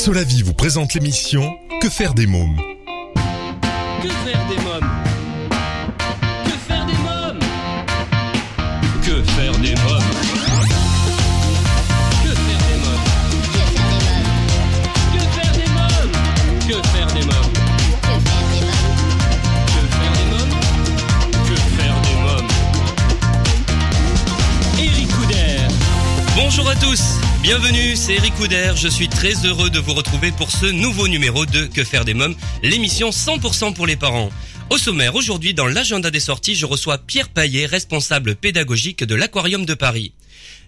[0.00, 2.56] Solavi vous présente l'émission Que faire des mômes
[4.02, 4.88] Que faire des mômes
[6.32, 7.28] Que faire des mômes
[9.04, 10.30] Que faire des mômes
[26.36, 27.02] Bonjour à tous,
[27.42, 31.44] bienvenue, c'est Eric Couder, je suis très heureux de vous retrouver pour ce nouveau numéro
[31.44, 34.30] de Que faire des mômes, l'émission 100% pour les parents.
[34.70, 39.66] Au sommaire, aujourd'hui, dans l'agenda des sorties, je reçois Pierre Paillet, responsable pédagogique de l'Aquarium
[39.66, 40.14] de Paris.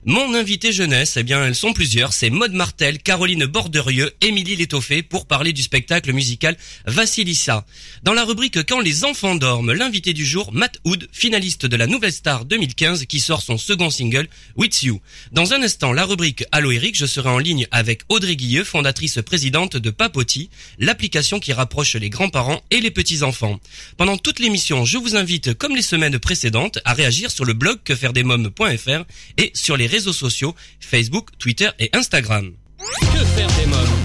[0.04, 2.12] Mon invité jeunesse, eh bien, elles sont plusieurs.
[2.12, 6.56] C'est Maude Martel, Caroline Borderieux, Émilie Létoffé pour parler du spectacle musical
[6.86, 7.64] Vassilissa.
[8.02, 11.86] Dans la rubrique Quand les enfants dorment, l'invité du jour, Matt Hood, finaliste de la
[11.86, 15.00] Nouvelle Star 2015 qui sort son second single, With You.
[15.30, 19.20] Dans un instant, la rubrique Allo Eric, je serai en ligne avec Audrey Guilleux, fondatrice
[19.24, 20.50] présidente de Papoti,
[20.80, 23.60] l'application qui rapproche les grands-parents et les petits-enfants.
[23.98, 27.78] Pendant toute l'émission, je vous invite, comme les semaines précédentes, à réagir sur le blog
[27.84, 29.04] quefairedesmoms.fr
[29.38, 32.52] et sur les réseaux sociaux Facebook, Twitter et Instagram.
[32.78, 33.98] Que faire des mômes?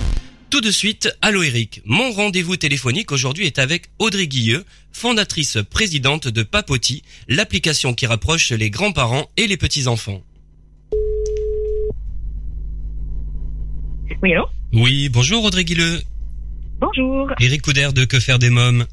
[0.49, 1.81] Tout de suite, allô Eric.
[1.85, 8.51] Mon rendez-vous téléphonique aujourd'hui est avec Audrey Guilleux, fondatrice présidente de Papoti, l'application qui rapproche
[8.51, 10.21] les grands-parents et les petits-enfants.
[14.21, 14.45] Oui, allô?
[14.73, 16.01] Oui, bonjour Audrey Guilleux.
[16.81, 18.85] Bonjour, Eric Couder de Que faire des mômes?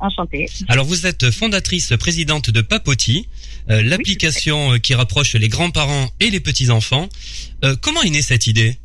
[0.00, 0.46] Enchantée.
[0.68, 3.28] Alors vous êtes fondatrice présidente de Papoti,
[3.70, 7.08] euh, l'application euh, qui rapproche les grands-parents et les petits-enfants.
[7.64, 8.78] Euh, comment est née cette idée?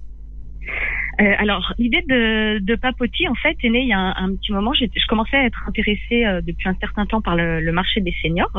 [1.22, 4.52] Euh, alors, l'idée de, de Papoti, en fait, est née il y a un, petit
[4.52, 4.74] moment.
[4.74, 8.52] Je commençais à être intéressée euh, depuis un certain temps par le, marché des seniors.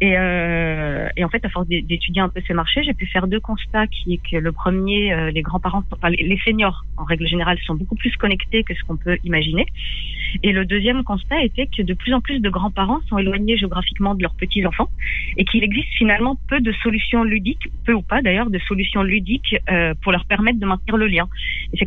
[0.00, 3.06] Et, euh, et en fait, à force d'é- d'étudier un peu ce marché, j'ai pu
[3.06, 7.26] faire deux constats qui est que le premier, les grands-parents, enfin, les seniors, en règle
[7.26, 9.66] générale, sont beaucoup plus connectés que ce qu'on peut imaginer.
[10.42, 14.14] Et le deuxième constat était que de plus en plus de grands-parents sont éloignés géographiquement
[14.14, 14.88] de leurs petits-enfants
[15.36, 19.56] et qu'il existe finalement peu de solutions ludiques, peu ou pas d'ailleurs, de solutions ludiques
[20.02, 21.28] pour leur permettre de maintenir le lien.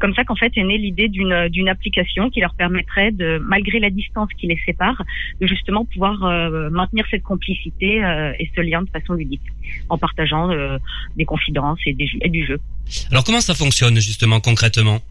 [0.08, 3.78] Comme ça qu'en fait est née l'idée d'une d'une application qui leur permettrait de, malgré
[3.80, 5.04] la distance qui les sépare,
[5.42, 9.42] de justement pouvoir euh, maintenir cette complicité euh, et ce lien de façon ludique,
[9.90, 10.78] en partageant euh,
[11.18, 12.58] des confidences et, des, et du jeu.
[13.12, 15.02] Alors comment ça fonctionne justement concrètement?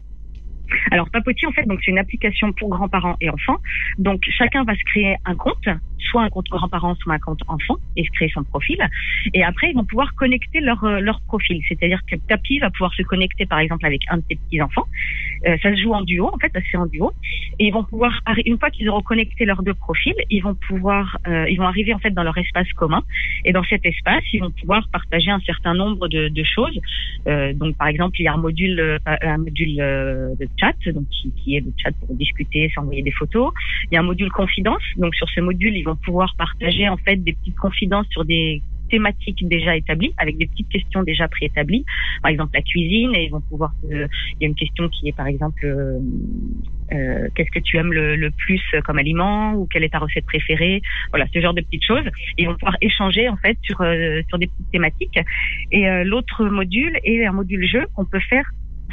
[0.91, 3.57] Alors Papoti en fait donc c'est une application pour grands-parents et enfants.
[3.97, 5.67] Donc chacun va se créer un compte,
[6.09, 8.77] soit un compte grand-parent, soit un compte enfant et se créer son profil.
[9.33, 12.93] Et après ils vont pouvoir connecter leur euh, leur profil, c'est-à-dire que Tapi va pouvoir
[12.93, 14.87] se connecter par exemple avec un de ses petits enfants.
[15.45, 17.11] Euh, ça se joue en duo en fait, fait en duo.
[17.59, 21.17] Et ils vont pouvoir une fois qu'ils auront connecté leurs deux profils, ils vont pouvoir
[21.27, 23.03] euh, ils vont arriver en fait dans leur espace commun.
[23.45, 26.79] Et dans cet espace ils vont pouvoir partager un certain nombre de, de choses.
[27.27, 30.75] Euh, donc par exemple il y a un module euh, un module euh, de chat,
[30.91, 33.51] donc qui, qui est le chat pour discuter, s'envoyer des photos.
[33.91, 36.97] Il y a un module confidence, donc sur ce module, ils vont pouvoir partager en
[36.97, 41.85] fait des petites confidences sur des thématiques déjà établies, avec des petites questions déjà préétablies.
[42.21, 43.73] Par exemple la cuisine, et ils vont pouvoir.
[43.91, 44.07] euh,
[44.39, 45.99] il y a une question qui est par exemple euh,
[46.93, 50.81] euh, qu'est-ce que tu aimes le, plus comme aliment ou quelle est ta recette préférée?
[51.11, 52.05] Voilà, ce genre de petites choses.
[52.37, 55.19] Ils vont pouvoir échanger en fait sur euh, sur des petites thématiques.
[55.71, 58.49] Et l'autre module est un module jeu qu'on peut faire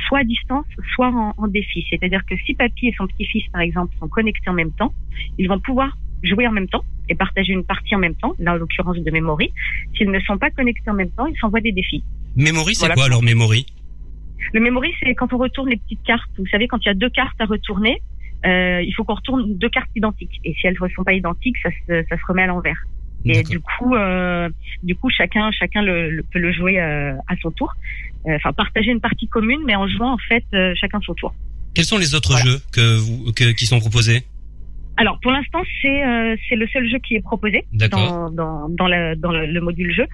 [0.08, 1.86] soit à distance, soit en défi.
[1.88, 4.92] C'est-à-dire que si papy et son petit-fils, par exemple, sont connectés en même temps,
[5.38, 8.52] ils vont pouvoir jouer en même temps et partager une partie en même temps, là
[8.52, 9.52] en l'occurrence de memory.
[9.96, 12.02] S'ils ne sont pas connectés en même temps, ils s'envoient des défis.
[12.36, 12.94] Memory, c'est Voilà.
[12.94, 13.66] quoi alors Memory?
[14.52, 16.30] Le memory, c'est quand on retourne les petites cartes.
[16.38, 18.00] Vous savez, quand il y a deux cartes à retourner,
[18.46, 20.40] euh, il faut qu'on retourne deux cartes identiques.
[20.44, 22.78] Et si elles ne sont pas identiques, ça se, ça se remet à l'envers.
[23.26, 24.50] Et du coup, euh,
[24.82, 27.72] du coup, chacun, chacun le, le- peut le jouer euh, à son tour.
[28.26, 31.34] Euh, Enfin, partager une partie commune, mais en jouant en fait euh, chacun son tour.
[31.74, 32.44] Quels sont les autres Voilà.
[32.44, 34.24] jeux que vous, que, qui sont proposés?
[34.96, 38.86] Alors, pour l'instant, c'est euh, c'est le seul jeu qui est proposé dans dans dans,
[38.86, 40.06] la, dans le, le module jeu,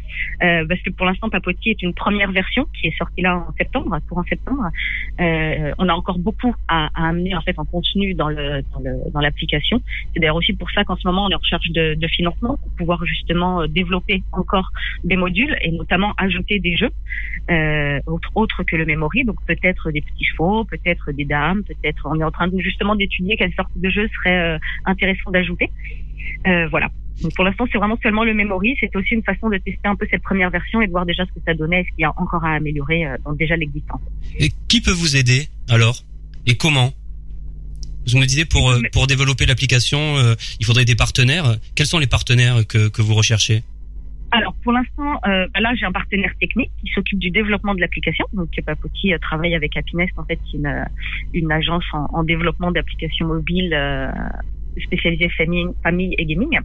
[0.43, 3.53] euh, parce que pour l'instant, Papoti est une première version qui est sortie là en
[3.59, 4.65] septembre, courant septembre.
[5.21, 8.81] Euh, on a encore beaucoup à, à amener en fait en contenu dans le dans
[8.81, 9.83] le dans l'application.
[10.15, 12.57] C'est d'ailleurs aussi pour ça qu'en ce moment, on est en recherche de, de financement
[12.57, 14.71] pour pouvoir justement euh, développer encore
[15.05, 16.91] des modules et notamment ajouter des jeux
[17.51, 22.07] euh, autres autres que le memory, donc peut-être des petits chevaux, peut-être des dames, peut-être.
[22.07, 25.71] On est en train de, justement d'étudier quelle sorte de jeu serait euh, intéressant d'ajouter.
[26.47, 26.89] Euh, voilà.
[27.23, 28.77] Donc pour l'instant, c'est vraiment seulement le memory.
[28.81, 31.25] C'est aussi une façon de tester un peu cette première version et de voir déjà
[31.27, 34.01] ce que ça donnait, ce qu'il y a encore à améliorer euh, dans déjà l'existence.
[34.39, 35.97] Et qui peut vous aider alors?
[36.47, 36.93] Et comment?
[38.07, 41.57] Vous me disiez pour euh, pour développer l'application, euh, il faudrait des partenaires.
[41.77, 43.63] Quels sont les partenaires que que vous recherchez?
[44.33, 47.81] Alors pour l'instant, euh, bah là j'ai un partenaire technique qui s'occupe du développement de
[47.81, 48.25] l'application.
[48.33, 50.87] Donc Papoti euh, travaille avec Happiness en fait, qui est une,
[51.35, 53.75] une agence en, en développement d'applications mobiles
[54.79, 56.59] spécialisée famille, famille et gaming.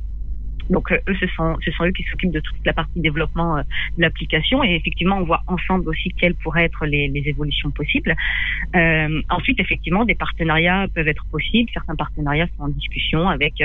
[0.70, 3.58] Donc euh, eux, ce sont, ce sont eux qui s'occupent de toute la partie développement
[3.58, 3.62] euh,
[3.98, 8.16] de l'application et effectivement, on voit ensemble aussi quelles pourraient être les, les évolutions possibles.
[8.76, 11.70] Euh, ensuite, effectivement, des partenariats peuvent être possibles.
[11.74, 13.62] Certains partenariats sont en discussion avec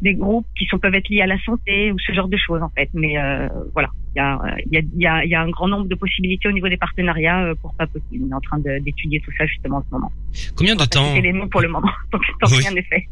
[0.00, 2.62] des groupes qui sont peuvent être liés à la santé ou ce genre de choses
[2.62, 2.88] en fait.
[2.94, 4.38] Mais euh, voilà, il y a,
[4.70, 7.44] y, a, y, a, y a un grand nombre de possibilités au niveau des partenariats
[7.44, 8.24] euh, pour pas possible.
[8.26, 10.12] On est en train d'étudier tout ça justement en ce moment.
[10.56, 12.58] Combien de temps C'est les pour le moment, donc tant oui.
[12.58, 13.06] rien n'est fait.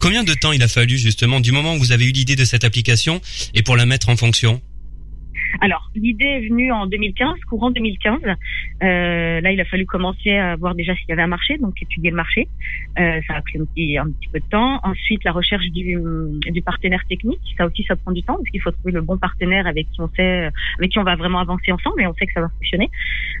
[0.00, 2.44] Combien de temps il a fallu justement du moment où vous avez eu l'idée de
[2.44, 3.20] cette application
[3.54, 4.60] et pour la mettre en fonction?
[5.60, 8.20] Alors, l'idée est venue en 2015, courant 2015.
[8.24, 11.80] Euh, là, il a fallu commencer à voir déjà s'il y avait un marché, donc
[11.82, 12.48] étudier le marché.
[12.98, 13.98] Euh, ça a pris un petit,
[14.32, 14.80] peu de temps.
[14.82, 15.98] Ensuite, la recherche du,
[16.50, 19.18] du partenaire technique, ça aussi, ça prend du temps, parce qu'il faut trouver le bon
[19.18, 22.26] partenaire avec qui on sait, avec qui on va vraiment avancer ensemble et on sait
[22.26, 22.90] que ça va fonctionner.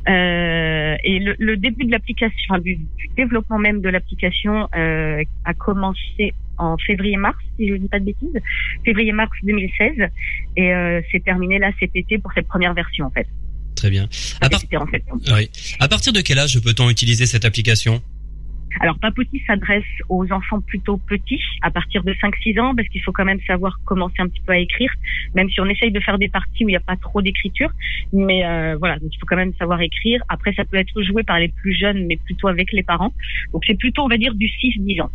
[0.08, 5.54] Euh, et le, le, début de l'application, du, du, développement même de l'application euh, a
[5.54, 8.38] commencé en février-mars, si je ne dis pas de bêtises,
[8.84, 10.10] février-mars 2016,
[10.56, 13.26] et euh, c'est terminé là cet été pour cette première version en fait.
[13.76, 14.08] Très bien.
[14.40, 14.60] À, part...
[14.80, 15.02] en fait.
[15.32, 15.50] oui.
[15.78, 18.02] à partir de quel âge peut-on utiliser cette application?
[18.78, 23.10] Alors, Papoti s'adresse aux enfants plutôt petits, à partir de 5-6 ans, parce qu'il faut
[23.10, 24.92] quand même savoir commencer un petit peu à écrire,
[25.34, 27.70] même si on essaye de faire des parties où il n'y a pas trop d'écriture.
[28.12, 30.22] Mais euh, voilà, donc il faut quand même savoir écrire.
[30.28, 33.12] Après, ça peut être joué par les plus jeunes, mais plutôt avec les parents.
[33.52, 35.10] Donc, c'est plutôt, on va dire, du 6-10 ans.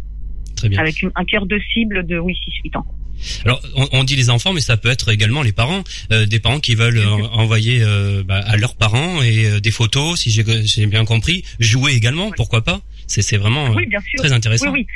[0.58, 0.80] Très bien.
[0.80, 2.86] Avec une, un cœur de cible de, oui, 6-8 ans.
[3.46, 6.40] Alors, on, on, dit les enfants, mais ça peut être également les parents, euh, des
[6.40, 10.32] parents qui veulent euh, envoyer euh, bah, à leurs parents et euh, des photos, si
[10.32, 12.82] j'ai bien compris, jouer également, pourquoi pas?
[13.08, 14.18] C'est vraiment oui, bien sûr.
[14.20, 14.72] très intéressant.
[14.72, 14.88] Oui, oui.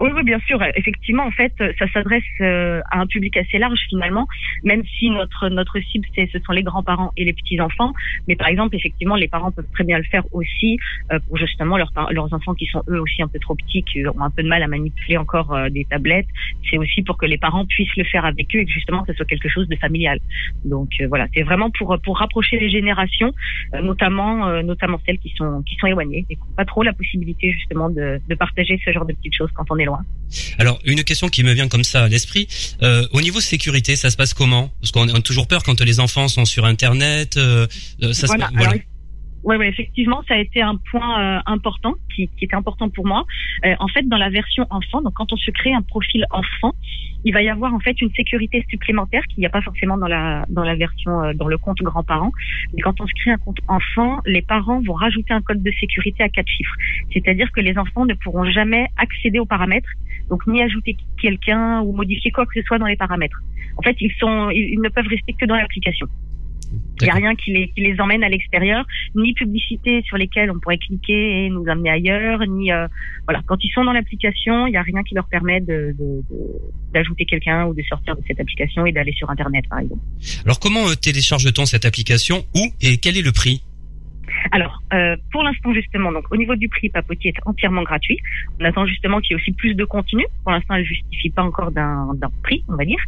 [0.00, 0.62] Oui, oui, bien sûr.
[0.76, 4.26] Effectivement, en fait, ça s'adresse euh, à un public assez large finalement,
[4.64, 7.92] même si notre notre cible c'est ce sont les grands-parents et les petits enfants.
[8.26, 10.78] Mais par exemple, effectivement, les parents peuvent très bien le faire aussi
[11.12, 14.06] euh, pour justement leurs leurs enfants qui sont eux aussi un peu trop petits, qui
[14.06, 16.28] ont un peu de mal à manipuler encore euh, des tablettes.
[16.70, 19.12] C'est aussi pour que les parents puissent le faire avec eux et que justement ce
[19.12, 20.18] soit quelque chose de familial.
[20.64, 23.32] Donc voilà, c'est vraiment pour pour rapprocher les générations,
[23.82, 27.52] notamment notamment celles qui sont qui sont éloignées et qui n'ont pas trop la possibilité
[27.52, 30.04] justement de de partager ce genre de petites choses quand on est loin.
[30.58, 32.46] Alors, une question qui me vient comme ça à l'esprit.
[32.82, 34.72] Euh, au niveau sécurité, ça se passe comment?
[34.80, 37.36] Parce qu'on a toujours peur quand les enfants sont sur Internet.
[37.36, 37.66] Euh,
[38.12, 38.48] ça voilà.
[38.48, 38.70] Se, voilà.
[38.70, 38.74] Alors,
[39.42, 43.06] oui, ouais, effectivement, ça a été un point euh, important qui, qui, était important pour
[43.06, 43.24] moi.
[43.64, 46.74] Euh, en fait, dans la version enfant, donc quand on se crée un profil enfant,
[47.24, 50.08] il va y avoir en fait une sécurité supplémentaire qu'il n'y a pas forcément dans
[50.08, 52.32] la dans la version euh, dans le compte grands-parents.
[52.74, 55.72] Mais quand on se crée un compte enfant, les parents vont rajouter un code de
[55.80, 56.74] sécurité à quatre chiffres.
[57.12, 59.90] C'est-à-dire que les enfants ne pourront jamais accéder aux paramètres,
[60.28, 63.40] donc ni ajouter quelqu'un ou modifier quoi que ce soit dans les paramètres.
[63.78, 66.06] En fait, ils sont ils ne peuvent rester que dans l'application.
[67.00, 68.84] Il n'y a rien qui les, qui les emmène à l'extérieur,
[69.14, 72.86] ni publicité sur lesquelles on pourrait cliquer et nous amener ailleurs, ni euh,
[73.26, 73.40] voilà.
[73.46, 75.96] Quand ils sont dans l'application, il n'y a rien qui leur permet de,
[76.92, 80.02] d'ajouter quelqu'un ou de sortir de cette application et d'aller sur Internet, par exemple.
[80.44, 82.44] Alors, comment euh, télécharge-t-on cette application?
[82.54, 83.62] Où et quel est le prix?
[84.52, 88.18] Alors, euh, pour l'instant justement, donc au niveau du prix, Papoti est entièrement gratuit.
[88.60, 90.24] On attend justement qu'il y ait aussi plus de contenu.
[90.42, 93.00] Pour l'instant, elle justifie pas encore d'un prix, on va dire.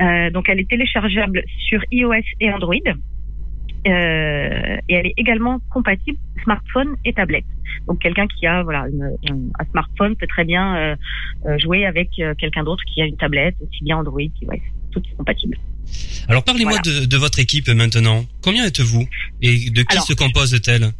[0.00, 2.74] Euh, donc, elle est téléchargeable sur iOS et Android.
[3.86, 7.44] Euh, et elle est également compatible smartphone et tablette.
[7.86, 10.96] Donc quelqu'un qui a voilà une, une, un smartphone peut très bien euh,
[11.46, 14.60] euh jouer avec quelqu'un d'autre qui a une tablette, aussi bien Android, qui ouais,
[14.90, 15.56] tout est compatible.
[16.28, 17.00] Alors parlez-moi voilà.
[17.00, 18.24] de, de, votre équipe maintenant.
[18.42, 19.08] Combien êtes-vous?
[19.42, 20.92] Et de qui Alors, se compose-t-elle?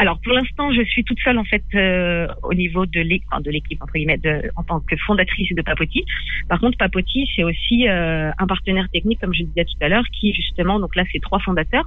[0.00, 3.42] Alors pour l'instant, je suis toute seule en fait euh, au niveau de l'équipe, enfin,
[3.42, 6.06] de l'équipe entre guillemets, de, en tant que fondatrice de Papoti.
[6.48, 10.04] Par contre, Papoti c'est aussi euh, un partenaire technique, comme je disais tout à l'heure,
[10.18, 11.84] qui justement, donc là c'est trois fondateurs,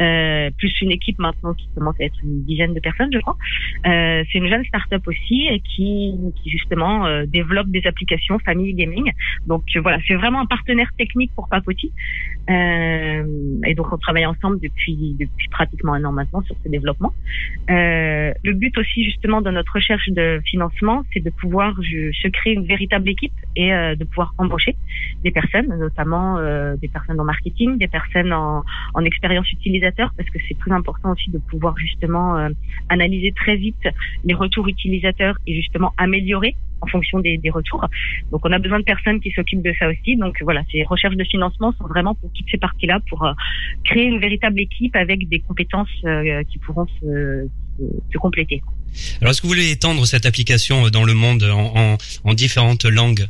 [0.00, 3.36] euh, plus une équipe maintenant qui commence à être une dizaine de personnes, je crois.
[3.86, 9.12] Euh, c'est une jeune start-up aussi qui, qui justement euh, développe des applications famille gaming.
[9.46, 11.92] Donc voilà, c'est vraiment un partenaire technique pour Papoti.
[12.48, 17.12] Et donc on travaille ensemble depuis depuis pratiquement un an maintenant sur ce développement.
[17.70, 22.54] Euh, le but aussi justement de notre recherche de financement, c'est de pouvoir se créer
[22.54, 24.76] une véritable équipe et euh, de pouvoir embaucher
[25.24, 30.28] des personnes, notamment euh, des personnes en marketing, des personnes en, en expérience utilisateur, parce
[30.30, 32.48] que c'est plus important aussi de pouvoir justement euh,
[32.88, 33.88] analyser très vite
[34.24, 37.84] les retours utilisateurs et justement améliorer en fonction des, des, retours.
[38.30, 40.16] Donc on a besoin de personnes qui s'occupent de ça aussi.
[40.16, 43.32] Donc voilà, ces recherches de financement sont vraiment pour toutes ces parties-là, pour euh,
[43.84, 48.62] créer une véritable équipe avec des compétences euh, qui pourront se, se, se compléter.
[49.20, 52.84] Alors est-ce que vous voulez étendre cette application dans le monde en, en, en différentes
[52.84, 53.26] langues?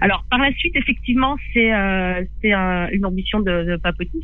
[0.00, 3.80] Alors par la suite, effectivement, c'est euh, c'est euh, une ambition de, de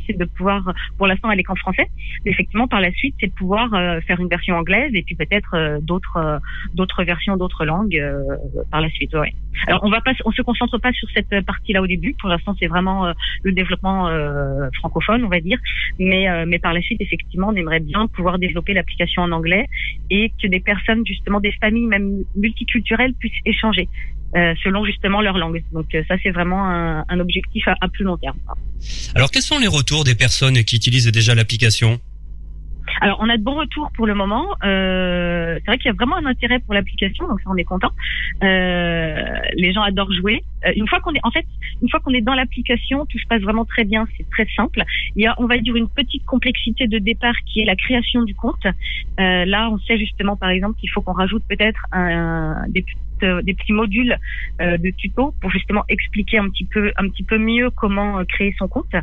[0.06, 1.88] c'est de pouvoir, pour l'instant, elle est qu'en français.
[2.24, 5.14] Mais effectivement, par la suite, c'est de pouvoir euh, faire une version anglaise et puis
[5.14, 6.38] peut-être euh, d'autres euh,
[6.74, 8.22] d'autres versions, d'autres langues euh,
[8.70, 9.14] par la suite.
[9.14, 9.34] Ouais.
[9.66, 12.14] Alors on va pas, on se concentre pas sur cette partie-là au début.
[12.20, 14.10] Pour l'instant, c'est vraiment le développement
[14.74, 15.58] francophone, on va dire.
[15.98, 19.66] Mais mais par la suite, effectivement, on aimerait bien pouvoir développer l'application en anglais
[20.10, 23.88] et que des personnes, justement, des familles même multiculturelles puissent échanger.
[24.36, 25.62] Euh, selon justement leur langue.
[25.72, 28.38] Donc euh, ça c'est vraiment un, un objectif à, à plus long terme.
[29.14, 31.98] Alors quels sont les retours des personnes qui utilisent déjà l'application?
[33.00, 34.46] Alors, on a de bons retours pour le moment.
[34.64, 37.64] Euh, c'est vrai qu'il y a vraiment un intérêt pour l'application, donc ça, on est
[37.64, 37.90] content.
[38.42, 39.16] Euh,
[39.54, 40.44] les gens adorent jouer.
[40.64, 41.44] Euh, une fois qu'on est, en fait,
[41.82, 44.06] une fois qu'on est dans l'application, tout se passe vraiment très bien.
[44.16, 44.82] C'est très simple.
[45.16, 48.22] Il y a, on va dire, une petite complexité de départ qui est la création
[48.22, 48.64] du compte.
[48.64, 52.82] Euh, là, on sait justement, par exemple, qu'il faut qu'on rajoute peut-être un, des
[53.16, 54.16] petites, euh, des petits modules
[54.60, 58.24] euh, de tuto pour justement expliquer un petit peu, un petit peu mieux comment euh,
[58.24, 58.94] créer son compte.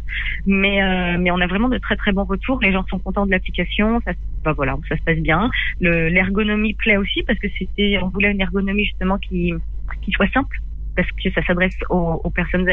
[0.46, 0.80] Mais,
[1.18, 2.60] mais on a vraiment de très très bons retours.
[2.62, 4.02] Les gens sont contents de l'application.
[4.06, 4.12] Ça,
[4.44, 5.50] bah voilà, ça se passe bien.
[5.80, 9.54] Le, l'ergonomie plaît aussi parce que c'était, on voulait une ergonomie justement qui,
[10.02, 10.58] qui soit simple
[10.96, 12.68] parce que ça s'adresse aux, personnes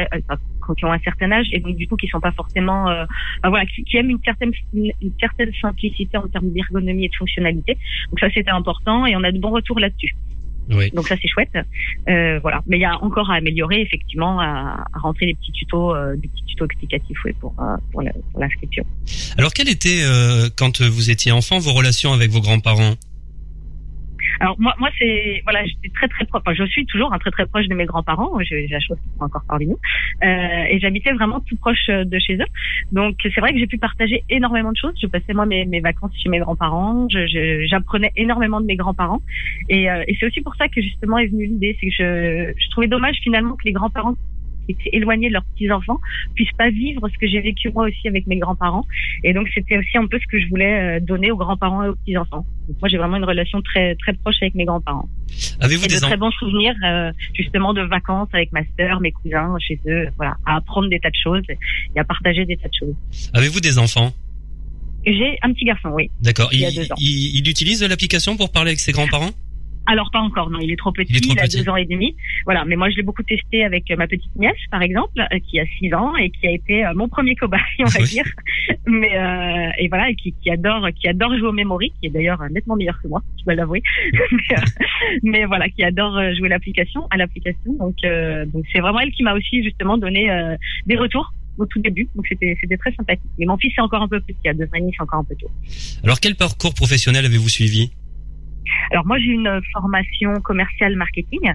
[0.77, 3.05] qui ont un certain âge et donc du coup qui sont pas forcément, euh,
[3.43, 7.15] bah voilà, qui, qui aiment une certaine une certaine simplicité en termes d'ergonomie et de
[7.15, 7.79] fonctionnalité.
[8.11, 10.15] Donc ça c'était important et on a de bons retours là-dessus.
[10.69, 10.91] Oui.
[10.93, 11.51] Donc ça c'est chouette.
[12.09, 12.61] Euh, voilà.
[12.67, 16.17] Mais il y a encore à améliorer effectivement, à, à rentrer des petits tutos, euh,
[16.17, 18.85] des petits tutos explicatifs oui, pour euh, pour, l'inscription.
[19.37, 22.95] Alors quelles étaient, euh, quand vous étiez enfant, vos relations avec vos grands-parents?
[24.41, 26.41] Alors moi, moi c'est voilà, j'étais très très proche.
[26.45, 28.39] Enfin, je suis toujours un très très proche de mes grands-parents.
[28.41, 29.79] J'ai j'ai la chose sont encore parmi nous.
[30.23, 32.47] Euh, et j'habitais vraiment tout proche euh, de chez eux.
[32.91, 34.95] Donc c'est vrai que j'ai pu partager énormément de choses.
[35.01, 37.07] Je passais moi mes, mes vacances chez mes grands-parents.
[37.11, 39.21] J'apprenais énormément de mes grands-parents.
[39.69, 42.53] Et, euh, et c'est aussi pour ça que justement est venue l'idée, c'est que je,
[42.57, 44.15] je trouvais dommage finalement que les grands-parents
[44.71, 45.99] étaient éloignés de leurs petits-enfants
[46.35, 48.85] puissent pas vivre ce que j'ai vécu moi aussi avec mes grands-parents.
[49.25, 51.89] Et donc c'était aussi un peu ce que je voulais euh, donner aux grands-parents et
[51.89, 52.45] aux petits-enfants.
[52.81, 55.09] Moi j'ai vraiment une relation très très proche avec mes grands-parents.
[55.61, 59.13] Avez-vous Et de des très bons souvenirs euh, justement de vacances avec ma sœur, mes
[59.13, 62.69] cousins chez eux, voilà, à apprendre des tas de choses et à partager des tas
[62.69, 62.95] de choses.
[63.35, 64.13] Avez-vous des enfants?
[65.07, 66.11] J'ai un petit garçon, oui.
[66.21, 66.51] D'accord.
[66.53, 69.31] Il Il, il- il utilise l'application pour parler avec ses grands-parents?
[69.87, 71.57] Alors pas encore, non, il est trop petit, Il a petit.
[71.63, 72.15] deux ans et demi.
[72.45, 75.39] Voilà, mais moi je l'ai beaucoup testé avec euh, ma petite nièce, par exemple, euh,
[75.49, 78.09] qui a six ans et qui a été euh, mon premier cobaye, on va Oui.
[78.09, 78.25] dire.
[78.87, 82.11] Mais euh, et voilà, et qui, qui adore, qui adore jouer au memory, qui est
[82.11, 83.83] d'ailleurs nettement meilleur que moi, je dois l'avouer.
[84.13, 84.63] mais, euh,
[85.23, 87.73] mais voilà, qui adore jouer l'application, à l'application.
[87.79, 90.57] Donc euh, donc c'est vraiment elle qui m'a aussi justement donné euh,
[90.87, 92.07] des retours au tout début.
[92.15, 93.31] Donc c'était c'était très sympathique.
[93.39, 95.35] Mais mon fils est encore un peu petit, à deux ans c'est encore un peu
[95.37, 95.51] tôt.
[96.05, 97.91] Alors quel parcours professionnel avez-vous suivi?
[98.91, 101.53] Alors moi j'ai une formation commerciale marketing.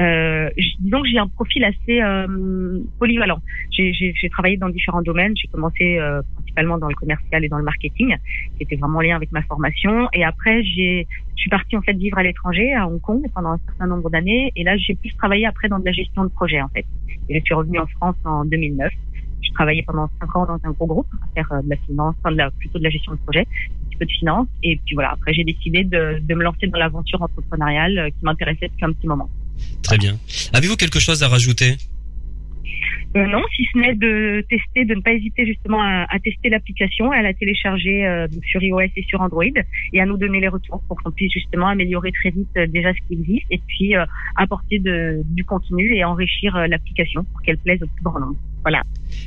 [0.00, 3.40] Euh, disons que j'ai un profil assez euh, polyvalent.
[3.70, 3.92] J'ai-
[4.30, 5.34] travaillé dans différents domaines.
[5.36, 8.16] J'ai commencé euh, principalement dans le commercial et dans le marketing,
[8.56, 10.08] qui était vraiment en lien avec ma formation.
[10.12, 11.06] Et après j'ai,
[11.36, 14.10] je suis partie en fait vivre à l'étranger, à Hong Kong, pendant un certain nombre
[14.10, 14.52] d'années.
[14.56, 16.86] Et là j'ai pu travailler après dans de la gestion de projet en fait.
[17.28, 18.90] Et je suis revenue en France en 2009.
[19.44, 22.14] Je travaillais pendant cinq ans dans un gros groupe à faire euh, de la finance,
[22.18, 24.48] enfin de la, plutôt de la gestion de projet un petit peu de finance.
[24.62, 28.24] Et puis voilà, après j'ai décidé de, de me lancer dans l'aventure entrepreneuriale euh, qui
[28.24, 29.28] m'intéressait depuis un petit moment.
[29.82, 30.14] Très bien.
[30.52, 31.76] Avez-vous quelque chose à rajouter?
[33.16, 36.48] Euh, non, si ce n'est de tester, de ne pas hésiter justement à, à tester
[36.48, 39.44] l'application, à la télécharger euh, sur iOS et sur Android,
[39.92, 42.92] et à nous donner les retours pour qu'on puisse justement améliorer très vite euh, déjà
[42.92, 43.94] ce qui existe, et puis
[44.34, 48.36] apporter de, du contenu et enrichir l'application pour qu'elle plaise au plus grand nombre.
[48.64, 48.82] Voilà.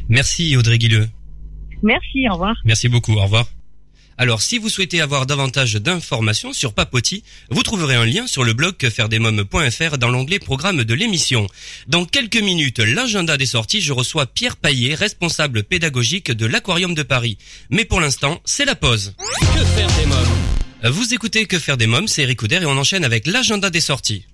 [0.10, 1.08] Merci Audrey Guilleux.
[1.84, 2.56] Merci, au revoir.
[2.66, 3.14] Merci beaucoup.
[3.14, 3.46] Au revoir.
[4.20, 8.54] Alors, si vous souhaitez avoir davantage d'informations sur Papoti, vous trouverez un lien sur le
[8.54, 11.46] blog quefairedesmoms.fr dans l'onglet programme de l'émission.
[11.88, 17.04] Dans quelques minutes, l'agenda des sorties, je reçois Pierre Paillet, responsable pédagogique de l'Aquarium de
[17.04, 17.38] Paris.
[17.70, 19.14] Mais pour l'instant, c'est la pause.
[19.54, 20.94] Que faire des mômes?
[20.94, 23.82] Vous écoutez Que faire des mômes, c'est Eric Couder et on enchaîne avec l'agenda des
[23.82, 24.26] sorties.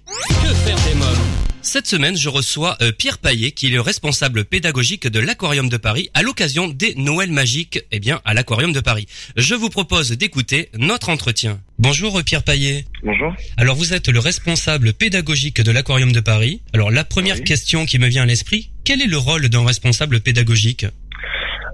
[1.66, 5.78] Cette semaine, je reçois euh, Pierre Paillet, qui est le responsable pédagogique de l'Aquarium de
[5.78, 9.08] Paris, à l'occasion des Noëls magiques, eh bien, à l'Aquarium de Paris.
[9.38, 11.62] Je vous propose d'écouter notre entretien.
[11.80, 12.86] Bonjour euh, Pierre Paillet.
[13.02, 13.34] Bonjour.
[13.56, 16.62] Alors vous êtes le responsable pédagogique de l'Aquarium de Paris.
[16.74, 17.44] Alors la première Oui.
[17.44, 20.86] question qui me vient à l'esprit, quel est le rôle d'un responsable pédagogique?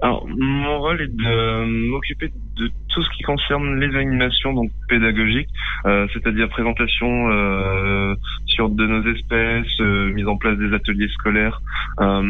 [0.02, 5.48] Alors, mon rôle est de m'occuper de tout ce qui concerne les animations donc pédagogiques,
[5.84, 8.14] euh, c'est-à-dire présentation euh,
[8.46, 11.60] sur de nos espèces, euh, mise en place des ateliers scolaires,
[12.00, 12.22] euh,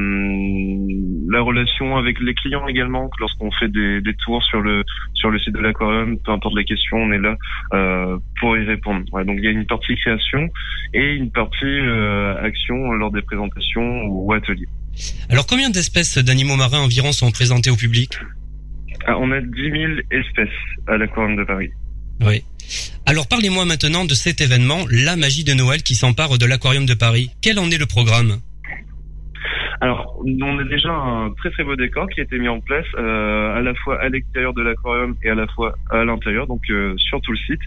[1.28, 3.08] la relation avec les clients également.
[3.20, 4.82] Lorsqu'on fait des, des, tours sur le
[5.14, 7.36] sur le site de l'aquarium, peu importe les questions, on est là
[7.72, 9.04] euh, pour y répondre.
[9.12, 10.48] Ouais, donc il y a une partie création
[10.92, 11.78] et une partie
[12.42, 14.68] action lors des présentations ou ateliers.
[15.28, 18.18] Alors combien d'espèces d'animaux marins environ sont présentées au public?
[19.06, 20.48] Ah, On a 10 000 espèces
[20.86, 21.70] à l'aquarium de Paris.
[22.20, 22.44] Oui.
[23.06, 26.94] Alors parlez-moi maintenant de cet événement, la magie de Noël qui s'empare de l'aquarium de
[26.94, 27.30] Paris.
[27.40, 28.40] Quel en est le programme?
[29.80, 32.84] Alors, on a déjà un très très beau décor qui a été mis en place
[32.98, 36.60] euh, à la fois à l'extérieur de l'aquarium et à la fois à l'intérieur, donc
[36.68, 37.60] euh, sur tout le site.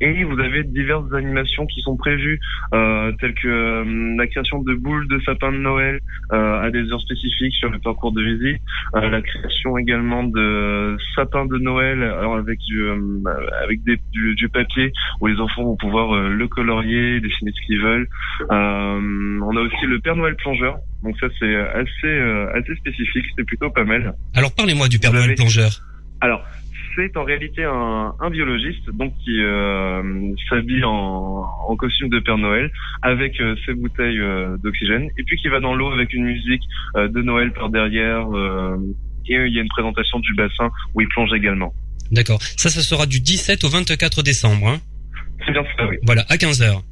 [0.00, 2.38] Et vous avez diverses animations qui sont prévues,
[2.72, 6.00] euh, telles que euh, la création de boules de sapin de Noël
[6.32, 8.62] euh, à des heures spécifiques sur le parcours de visite,
[8.94, 12.88] la création également de sapins de Noël, alors avec du
[13.62, 18.08] avec du, du, papier où les enfants vont pouvoir le colorier, dessiner ce qu'ils veulent.
[18.50, 23.44] on a aussi le Père Noël plongeur donc ça c'est assez euh, assez spécifique, c'est
[23.44, 24.14] plutôt pas mal.
[24.34, 25.70] Alors parlez-moi du Père Noël plongeur.
[26.20, 26.42] Alors
[26.96, 30.02] c'est en réalité un, un, biologiste donc qui euh,
[30.48, 32.70] s'habille en, en, costume de Père Noël
[33.02, 36.62] avec euh, ses bouteilles euh, d'oxygène et puis qui va dans l'eau avec une musique
[36.96, 38.26] euh, de Noël par derrière
[39.28, 41.74] et il y a une présentation du bassin où il plonge également.
[42.12, 42.40] D'accord.
[42.56, 44.68] Ça, ça sera du 17 au 24 décembre.
[44.68, 44.78] Hein
[45.44, 45.96] c'est bien ça, oui.
[46.04, 46.82] Voilà, à 15 heures.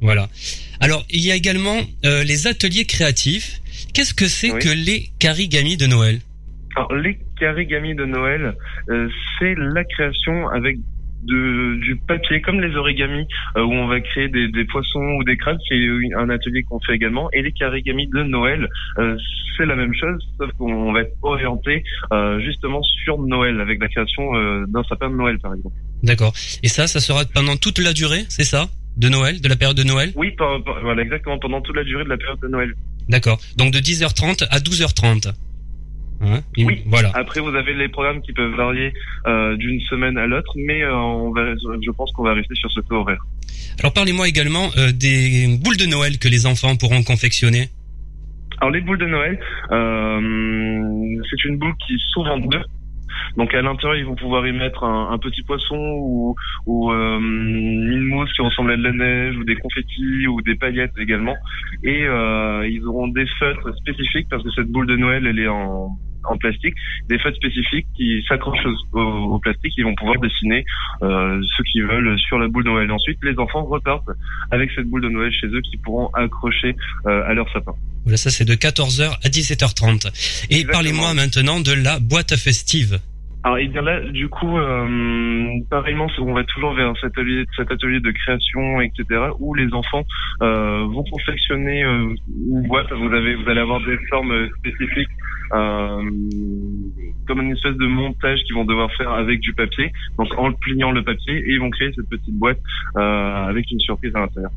[0.00, 0.28] Voilà.
[0.80, 3.60] Alors, il y a également euh, les ateliers créatifs.
[3.92, 6.20] Qu'est-ce que c'est que les carigamis de Noël?
[6.76, 8.56] Alors, les carigamis de Noël,
[8.88, 10.78] euh, c'est la création avec
[11.24, 13.26] de, du papier, comme les origamis,
[13.56, 15.76] euh, où on va créer des, des, poissons ou des crabes, c'est
[16.16, 17.28] un atelier qu'on fait également.
[17.32, 18.68] Et les carigamis de Noël,
[19.58, 21.84] c'est la même chose, sauf qu'on va être orienté
[22.38, 24.32] justement sur Noël, avec la création
[24.66, 25.74] d'un sapin de Noël, par exemple.
[26.02, 26.32] D'accord.
[26.62, 28.70] Et ça, ça sera pendant toute la durée, c'est ça?
[28.96, 30.34] De Noël, de la période de Noël Oui,
[30.82, 32.74] voilà, exactement, pendant toute la durée de la période de Noël.
[33.08, 33.40] D'accord.
[33.56, 35.32] Donc de 10h30 à 12h30.
[36.22, 36.82] Hein oui.
[36.86, 37.10] Voilà.
[37.14, 38.92] Après, vous avez les programmes qui peuvent varier
[39.26, 42.70] euh, d'une semaine à l'autre, mais euh, on va, je pense qu'on va rester sur
[42.70, 43.24] ce taux horaire.
[43.78, 47.70] Alors, parlez-moi également euh, des boules de Noël que les enfants pourront confectionner.
[48.60, 52.62] Alors, les boules de Noël, euh, c'est une boule qui s'ouvre en deux.
[53.36, 56.34] Donc à l'intérieur, ils vont pouvoir y mettre un, un petit poisson ou,
[56.66, 60.54] ou euh, une mousse qui ressemble à de la neige ou des confettis ou des
[60.54, 61.36] paillettes également.
[61.82, 65.48] Et euh, ils auront des feutres spécifiques parce que cette boule de Noël, elle est
[65.48, 66.74] en en plastique,
[67.08, 70.64] des feutres spécifiques qui s'accrochent au, au, plastique, ils vont pouvoir dessiner
[71.02, 72.90] euh, ce qu'ils veulent sur la boule de Noël.
[72.90, 74.10] Ensuite, les enfants repartent
[74.50, 77.72] avec cette boule de Noël chez eux qui pourront accrocher euh, à leur sapin.
[78.04, 80.46] Voilà, ça c'est de 14h à 17h30.
[80.50, 82.98] Et parlez-moi maintenant de la boîte festive.
[83.42, 87.72] Alors, et bien là, du coup, euh, pareillement, on va toujours vers cet atelier, cet
[87.72, 89.04] atelier de création, etc.,
[89.38, 90.04] où les enfants
[90.42, 92.92] euh, vont confectionner euh, une boîte.
[92.92, 95.08] Vous avez, vous allez avoir des formes spécifiques,
[95.54, 96.02] euh,
[97.26, 99.90] comme une espèce de montage qu'ils vont devoir faire avec du papier.
[100.18, 102.60] Donc, en pliant le papier, et ils vont créer cette petite boîte
[102.98, 104.50] euh, avec une surprise à l'intérieur.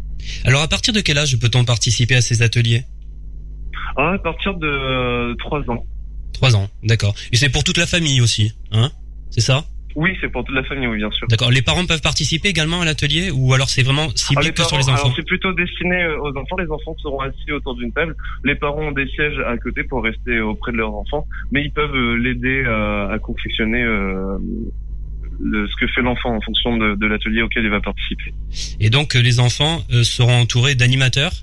[0.44, 2.82] Alors, à partir de quel âge peut-on participer à ces ateliers?
[3.96, 5.86] Ah, À partir de 3 ans.
[6.34, 7.16] Trois ans, d'accord.
[7.32, 8.92] Et c'est pour toute la famille aussi, hein
[9.30, 9.66] C'est ça?
[9.96, 11.28] Oui, c'est pour toute la famille, oui, bien sûr.
[11.28, 11.52] D'accord.
[11.52, 14.90] Les parents peuvent participer également à l'atelier ou alors c'est vraiment ciblé que sur les
[14.90, 15.14] enfants?
[15.16, 16.58] C'est plutôt destiné euh, aux enfants.
[16.58, 18.16] Les enfants seront assis autour d'une table.
[18.44, 21.72] Les parents ont des sièges à côté pour rester auprès de leurs enfants, mais ils
[21.72, 24.38] peuvent euh, l'aider à, confectionner euh,
[25.40, 28.34] ce que fait l'enfant en fonction de, de l'atelier auquel il va participer.
[28.80, 31.34] Et donc les enfants seront entourés d'animateurs?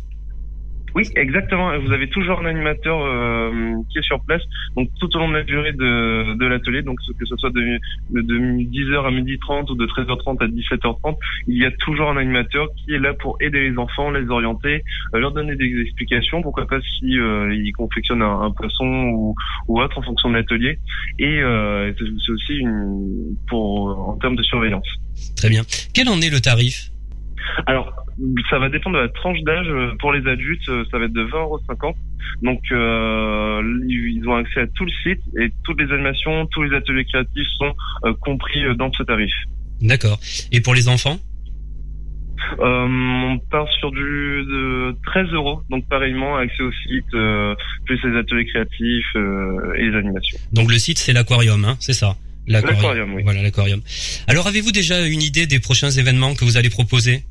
[0.95, 1.79] Oui, exactement.
[1.79, 4.43] Vous avez toujours un animateur euh, qui est sur place,
[4.77, 7.79] donc tout au long de la durée de, de l'atelier, donc que ce soit de,
[8.11, 12.69] de 10h à 12h30 ou de 13h30 à 17h30, il y a toujours un animateur
[12.77, 14.83] qui est là pour aider les enfants, les orienter,
[15.15, 19.35] euh, leur donner des explications, pourquoi pas si euh, ils confectionnent un, poisson ou,
[19.69, 20.79] ou, autre en fonction de l'atelier.
[21.19, 24.89] Et euh, c'est aussi une, pour en termes de surveillance.
[25.37, 25.63] Très bien.
[25.95, 26.90] Quel en est le tarif?
[27.67, 27.93] Alors,
[28.49, 29.69] ça va dépendre de la tranche d'âge.
[29.99, 31.95] Pour les adultes, ça va être de 20,50
[32.43, 36.77] Donc, euh, ils ont accès à tout le site et toutes les animations, tous les
[36.77, 37.75] ateliers créatifs sont
[38.05, 39.33] euh, compris euh, dans ce tarif.
[39.81, 40.19] D'accord.
[40.53, 41.19] Et pour les enfants?
[42.59, 47.11] Euh, on part sur du de 13 euros, donc pareillement accès au site,
[47.85, 49.15] plus les ateliers créatifs
[49.77, 50.39] et les animations.
[50.53, 52.17] Donc le site c'est l'aquarium, hein, c'est ça?
[52.47, 53.23] L'aquarium, oui.
[53.23, 53.83] Voilà l'aquarium.
[54.27, 57.25] Alors avez-vous déjà une idée des prochains événements que vous allez proposer?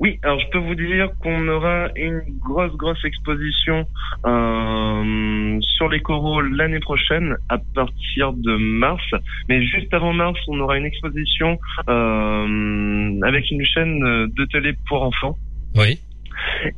[0.00, 3.86] Oui, alors je peux vous dire qu'on aura une grosse, grosse exposition
[4.24, 9.04] euh, sur les coraux l'année prochaine à partir de mars.
[9.48, 11.58] Mais juste avant mars, on aura une exposition
[11.88, 15.36] euh, avec une chaîne de télé pour enfants.
[15.74, 15.98] Oui.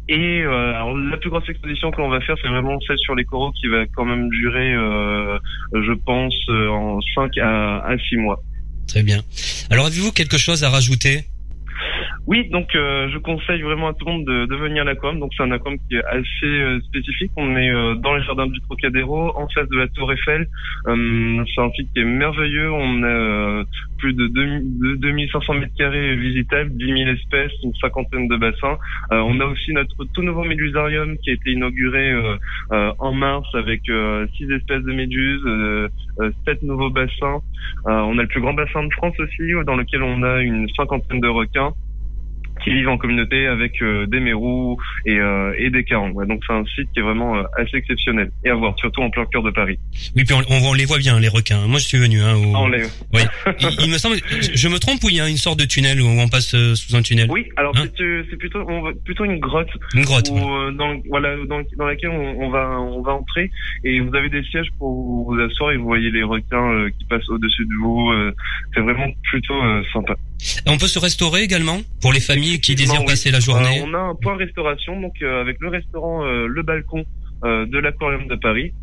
[0.09, 3.15] Et euh, alors, la plus grosse exposition que l'on va faire, c'est vraiment celle sur
[3.15, 5.39] les coraux qui va quand même durer, euh,
[5.75, 8.43] je pense, euh, en 5 à, à 6 mois.
[8.89, 9.21] Très bien.
[9.71, 11.25] Alors avez-vous quelque chose à rajouter?
[12.31, 15.19] Oui, donc euh, je conseille vraiment à tout le monde de, de venir à l'aquarium.
[15.19, 17.33] Donc c'est un aquarium qui est assez euh, spécifique.
[17.37, 20.47] On est euh, dans les jardins du Trocadéro, en face de la Tour Eiffel.
[20.87, 22.71] Euh, c'est un site qui est merveilleux.
[22.71, 23.65] On a euh,
[23.99, 28.79] plus de, 2000 de 2500 mètres carrés visitables, 10 000 espèces, une cinquantaine de bassins.
[29.11, 32.15] Euh, on a aussi notre tout nouveau médusarium qui a été inauguré
[32.71, 35.89] en mars avec euh, six espèces de méduses, euh,
[36.21, 37.41] euh, sept nouveaux bassins.
[37.87, 41.21] On a le plus grand bassin de France aussi, dans lequel on a une cinquantaine
[41.21, 41.73] de requins
[42.65, 46.15] qui vivent en communauté avec euh, des mérous et, euh, et des carangues.
[46.17, 49.03] Ouais, donc c'est un site qui est vraiment euh, assez exceptionnel et à voir, surtout
[49.03, 49.79] en plein cœur de Paris.
[50.17, 51.67] Oui, puis on, on- on les voit bien, les requins.
[51.67, 52.21] Moi, je suis venu.
[52.21, 52.91] Hein, au- Ah, on l'est.
[53.13, 53.23] Oui.
[53.61, 54.17] il, il me semble,
[54.55, 56.97] je, me trompe ou il y a une sorte de tunnel où on passe sous
[56.97, 57.29] un tunnel?
[57.31, 57.87] Oui, alors Hein?
[57.97, 60.29] c'est plutôt on va- plutôt une grotte Une grotte.
[60.31, 60.67] où, voilà.
[60.69, 63.51] euh, dans voilà dans, dans laquelle on, on va on va entrer
[63.85, 67.05] et vous avez des sièges pour vous asseoir et vous voyez les requins euh, qui
[67.07, 68.11] passent au-dessus de vous.
[68.11, 68.33] euh,
[68.75, 70.15] c'est vraiment plutôt euh, sympa.
[70.67, 72.50] On peut se restaurer également pour les familles?
[72.59, 73.07] Qui oui.
[73.07, 73.81] passer la journée.
[73.81, 77.05] Euh, on a un point restauration donc euh, avec le restaurant euh, Le Balcon
[77.43, 78.75] de l'aquarium de Paris.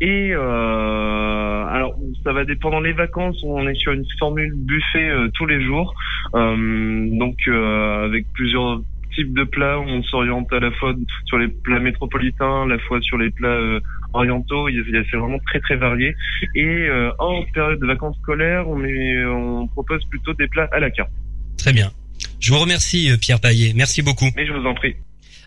[0.00, 3.40] Et euh, alors ça va dépendre les vacances.
[3.44, 5.94] On est sur une formule buffet euh, tous les jours.
[6.34, 8.82] Euh, donc avec plusieurs
[9.14, 9.80] types de plats.
[9.80, 13.80] On s'oriente à la fois sur les plats métropolitains à la fois sur les plats
[14.12, 14.68] orientaux.
[15.10, 16.14] C'est vraiment très très varié.
[16.54, 20.90] Et en période de vacances scolaires on est on propose plutôt des plats à la
[20.90, 21.10] carte.
[21.58, 21.90] Très bien.
[22.40, 23.72] Je vous remercie, euh, Pierre Paillet.
[23.74, 24.30] Merci beaucoup.
[24.36, 24.94] mais je vous en prie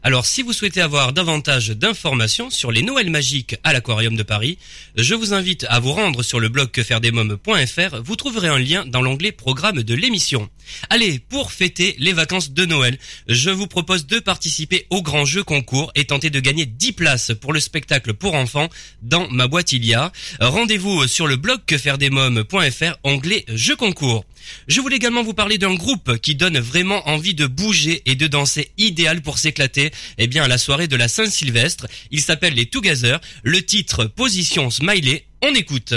[0.01, 4.57] Alors, si vous souhaitez avoir davantage d'informations sur les Noëls magiques à l'Aquarium de Paris,
[4.95, 8.01] je vous invite à vous rendre sur le blog quefairedesmoms.fr.
[8.03, 10.49] Vous trouverez un lien dans l'onglet programme de l'émission.
[10.89, 15.43] Allez, pour fêter les vacances de Noël, je vous propose de participer au grand jeu
[15.43, 18.69] concours et tenter de gagner 10 places pour le spectacle pour enfants
[19.01, 20.11] dans ma boîte il y a.
[20.39, 24.25] Rendez-vous sur le blog quefairedesmoms.fr, onglet jeu concours.
[24.67, 28.27] Je voulais également vous parler d'un groupe qui donne vraiment envie de bouger et de
[28.27, 31.87] danser, idéal pour s'éclater, eh bien, à la soirée de la Saint-Sylvestre.
[32.11, 33.19] Il s'appelle les Together.
[33.43, 35.25] Le titre Position Smiley.
[35.41, 35.93] On écoute.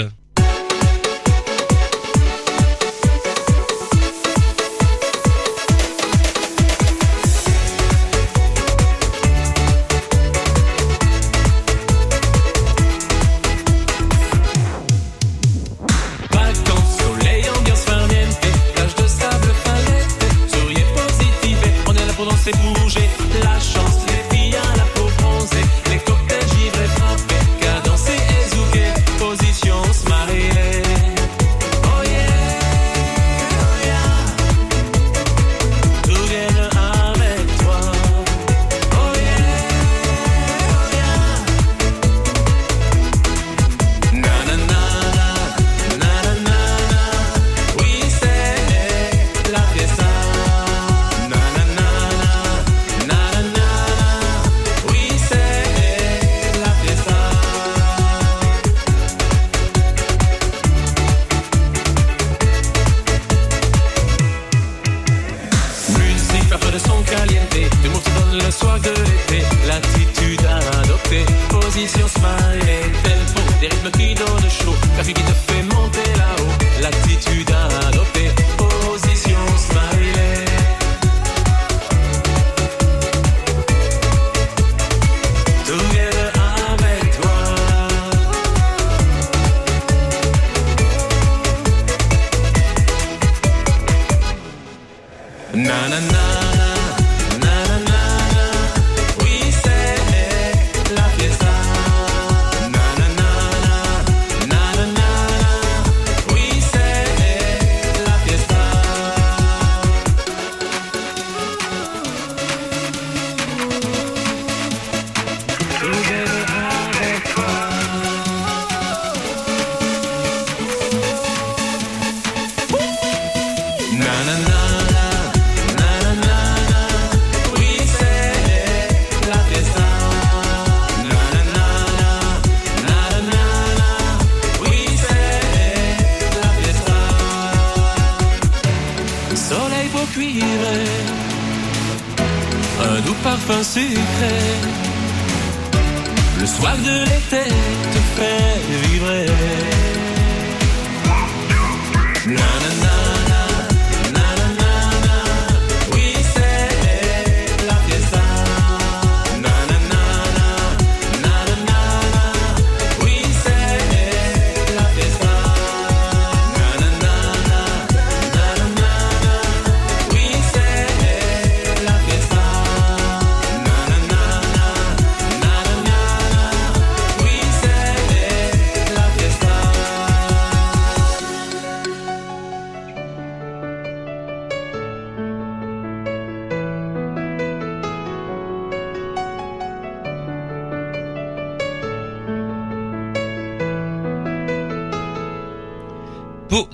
[152.51, 152.90] Na, na, na,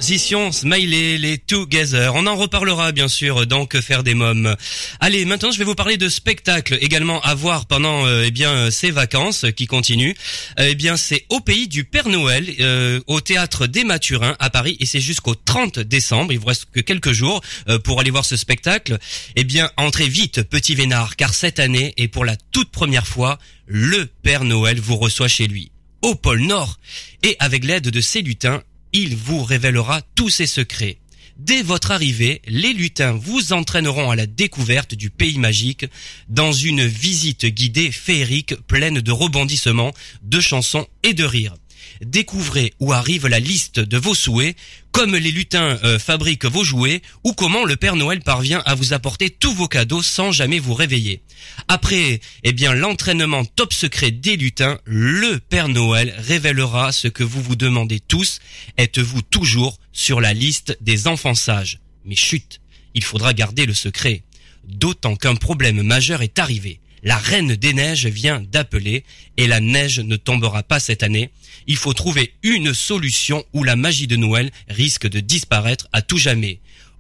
[0.08, 2.14] Smiley, les Together.
[2.16, 4.56] On en reparlera bien sûr dans Que faire des mômes.
[5.02, 8.52] Allez, maintenant je vais vous parler de spectacles également à voir pendant euh, eh bien
[8.52, 10.14] euh, ces vacances qui continuent.
[10.60, 14.50] Euh, eh bien c'est au pays du Père Noël euh, au théâtre des Mathurins à
[14.50, 16.32] Paris et c'est jusqu'au 30 décembre.
[16.32, 18.98] Il vous reste que quelques jours euh, pour aller voir ce spectacle.
[19.36, 23.40] Eh bien entrez vite petit vénard car cette année et pour la toute première fois,
[23.66, 25.70] le Père Noël vous reçoit chez lui
[26.02, 26.78] au pôle Nord
[27.24, 30.98] et avec l'aide de ses lutins, il vous révélera tous ses secrets.
[31.38, 35.86] Dès votre arrivée, les lutins vous entraîneront à la découverte du pays magique
[36.30, 41.56] dans une visite guidée féerique pleine de rebondissements, de chansons et de rires.
[42.02, 44.56] Découvrez où arrive la liste de vos souhaits,
[44.98, 48.94] comme les lutins euh, fabriquent vos jouets, ou comment le Père Noël parvient à vous
[48.94, 51.22] apporter tous vos cadeaux sans jamais vous réveiller.
[51.68, 57.44] Après, eh bien, l'entraînement top secret des lutins, le Père Noël révélera ce que vous
[57.44, 58.40] vous demandez tous.
[58.80, 61.78] Êtes-vous toujours sur la liste des enfants sages?
[62.04, 62.60] Mais chut,
[62.96, 64.24] il faudra garder le secret.
[64.68, 66.80] D'autant qu'un problème majeur est arrivé.
[67.04, 69.04] La reine des neiges vient d'appeler
[69.38, 71.30] et la neige ne tombera pas cette année.
[71.68, 76.18] Il faut trouver une solution où la magie de Noël risque de disparaître à tout
[76.18, 76.60] jamais.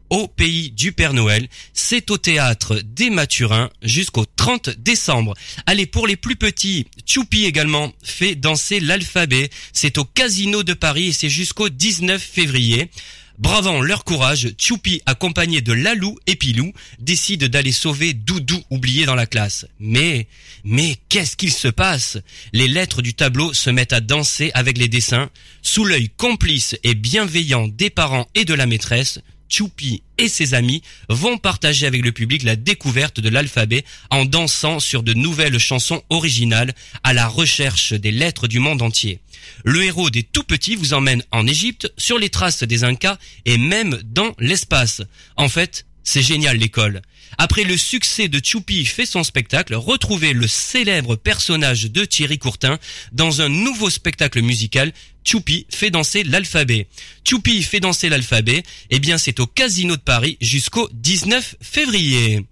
[0.10, 5.34] Au pays du Père Noël, c'est au théâtre des Mathurins jusqu'au 30 décembre.
[5.66, 9.50] Allez, pour les plus petits, Choupi également fait danser l'alphabet.
[9.74, 12.90] C'est au Casino de Paris et c'est jusqu'au 19 février.
[13.38, 19.14] Bravant leur courage, Choupi, accompagné de Lalou et Pilou, décide d'aller sauver Doudou oublié dans
[19.14, 19.68] la classe.
[19.80, 20.28] Mais,
[20.64, 22.18] mais qu'est-ce qu'il se passe?
[22.52, 25.30] Les lettres du tableau se mettent à danser avec les dessins.
[25.62, 30.82] Sous l'œil complice et bienveillant des parents et de la maîtresse, Choupi et ses amis
[31.10, 36.04] vont partager avec le public la découverte de l'alphabet en dansant sur de nouvelles chansons
[36.10, 39.20] originales à la recherche des lettres du monde entier.
[39.64, 43.58] Le héros des tout petits vous emmène en Égypte, sur les traces des Incas et
[43.58, 45.02] même dans l'espace.
[45.36, 47.02] En fait, c'est génial l'école.
[47.38, 52.80] Après le succès de Choupi fait son spectacle, retrouvez le célèbre personnage de Thierry Courtin
[53.12, 54.94] dans un nouveau spectacle musical.
[55.28, 56.88] Choupi fait danser l'alphabet.
[57.28, 62.46] Choupi fait danser l'alphabet, eh bien c'est au Casino de Paris jusqu'au 19 février.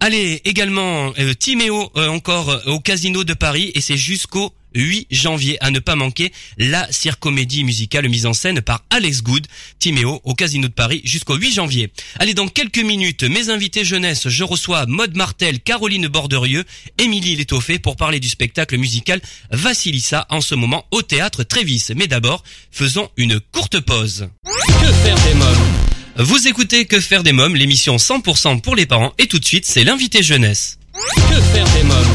[0.00, 5.06] Allez, également euh, Timéo euh, encore euh, au Casino de Paris et c'est jusqu'au 8
[5.10, 9.46] janvier à ne pas manquer la circomédie musicale mise en scène par Alex Good,
[9.78, 11.92] Timéo au Casino de Paris jusqu'au 8 janvier.
[12.18, 16.64] Allez, dans quelques minutes, mes invités jeunesse, je reçois Maude Martel, Caroline Borderieux,
[16.98, 21.88] Émilie Létoffé pour parler du spectacle musical Vassilissa en ce moment au théâtre Trévis.
[21.96, 24.28] Mais d'abord, faisons une courte pause.
[24.44, 25.82] Que faire des mômes?
[26.16, 29.64] Vous écoutez Que faire des mômes, l'émission 100% pour les parents et tout de suite,
[29.64, 30.78] c'est l'invité jeunesse.
[30.92, 32.11] Que faire des mômes?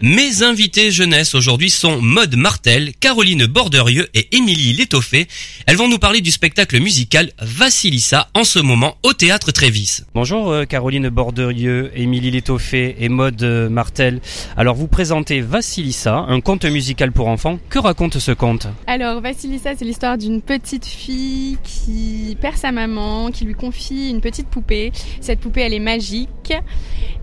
[0.00, 5.26] Mes invités jeunesse aujourd'hui sont Maude Martel, Caroline Borderieux et Émilie Létoffé.
[5.66, 10.02] Elles vont nous parler du spectacle musical Vassilissa en ce moment au théâtre Trévis.
[10.14, 14.20] Bonjour euh, Caroline Borderieux, Émilie Létoffé et Maude Martel.
[14.56, 17.58] Alors vous présentez Vassilissa, un conte musical pour enfants.
[17.68, 18.68] Que raconte ce conte?
[18.86, 24.20] Alors, Vassilissa, c'est l'histoire d'une petite fille qui perd sa maman, qui lui confie une
[24.20, 24.92] petite poupée.
[25.20, 26.52] Cette poupée, elle est magique.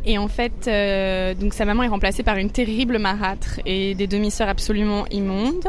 [0.06, 4.06] Et en fait, euh, donc sa maman est remplacée par une terrible marâtre et des
[4.06, 5.68] demi-sœurs absolument immondes.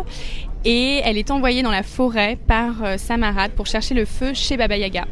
[0.64, 4.35] Et elle est envoyée dans la forêt par euh, sa marâtre pour chercher le feu
[4.35, 5.07] chez Baba Yaga.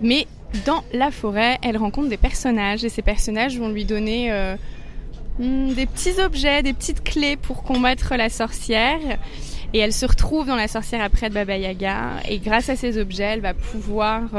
[0.00, 0.26] Mais
[0.64, 4.54] dans la forêt, elle rencontre des personnages et ces personnages vont lui donner euh,
[5.40, 9.00] hmm, des petits objets, des petites clés pour combattre la sorcière.
[9.74, 12.12] Et elle se retrouve dans la sorcière après Baba Yaga.
[12.28, 14.30] Et grâce à ces objets, elle va pouvoir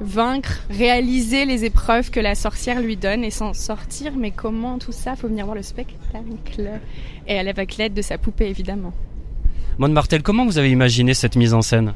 [0.00, 4.12] vaincre, réaliser les épreuves que la sorcière lui donne et s'en sortir.
[4.16, 5.16] Mais comment tout ça?
[5.16, 6.70] Faut venir voir le spectacle.
[7.26, 8.92] Et elle avec l'aide de sa poupée, évidemment.
[9.78, 11.94] Maude Martel, comment vous avez imaginé cette mise en scène?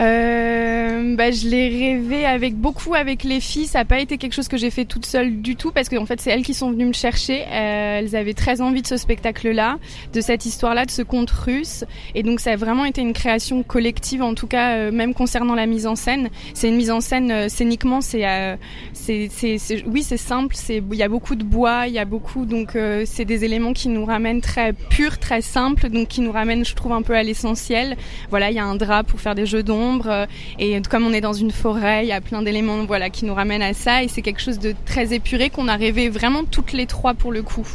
[0.00, 3.66] Euh, bah, je l'ai rêvé avec beaucoup avec les filles.
[3.66, 6.06] Ça n'a pas été quelque chose que j'ai fait toute seule du tout parce qu'en
[6.06, 7.42] fait c'est elles qui sont venues me chercher.
[7.42, 9.78] Euh, elles avaient très envie de ce spectacle-là,
[10.12, 11.84] de cette histoire-là, de ce conte russe.
[12.14, 15.56] Et donc ça a vraiment été une création collective, en tout cas euh, même concernant
[15.56, 16.28] la mise en scène.
[16.54, 18.24] C'est une mise en scène euh, scéniquement, c'est,
[18.92, 20.54] c'est, c'est, oui c'est simple.
[20.56, 23.72] C'est il y a beaucoup de bois, il y a beaucoup donc c'est des éléments
[23.72, 27.14] qui nous ramènent très purs, très simples, donc qui nous ramènent, je trouve, un peu
[27.14, 27.96] à l'essentiel.
[28.30, 29.87] Voilà, il y a un drap pour faire des jeux d'ombre.
[30.06, 30.26] Euh,
[30.58, 33.34] et comme on est dans une forêt, il y a plein d'éléments voilà, qui nous
[33.34, 34.02] ramènent à ça.
[34.02, 37.32] Et c'est quelque chose de très épuré qu'on a rêvé vraiment toutes les trois pour
[37.32, 37.66] le coup.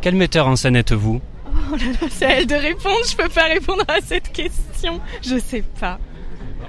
[0.00, 1.20] Quel metteur en scène êtes-vous
[1.72, 3.00] Oh là là, c'est à elle de répondre.
[3.08, 5.00] Je peux pas répondre à cette question.
[5.22, 5.98] Je sais pas.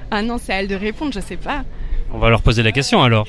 [0.10, 1.64] Ah non, c'est à elle de répondre, je sais pas.
[2.14, 3.26] On va leur poser la question alors.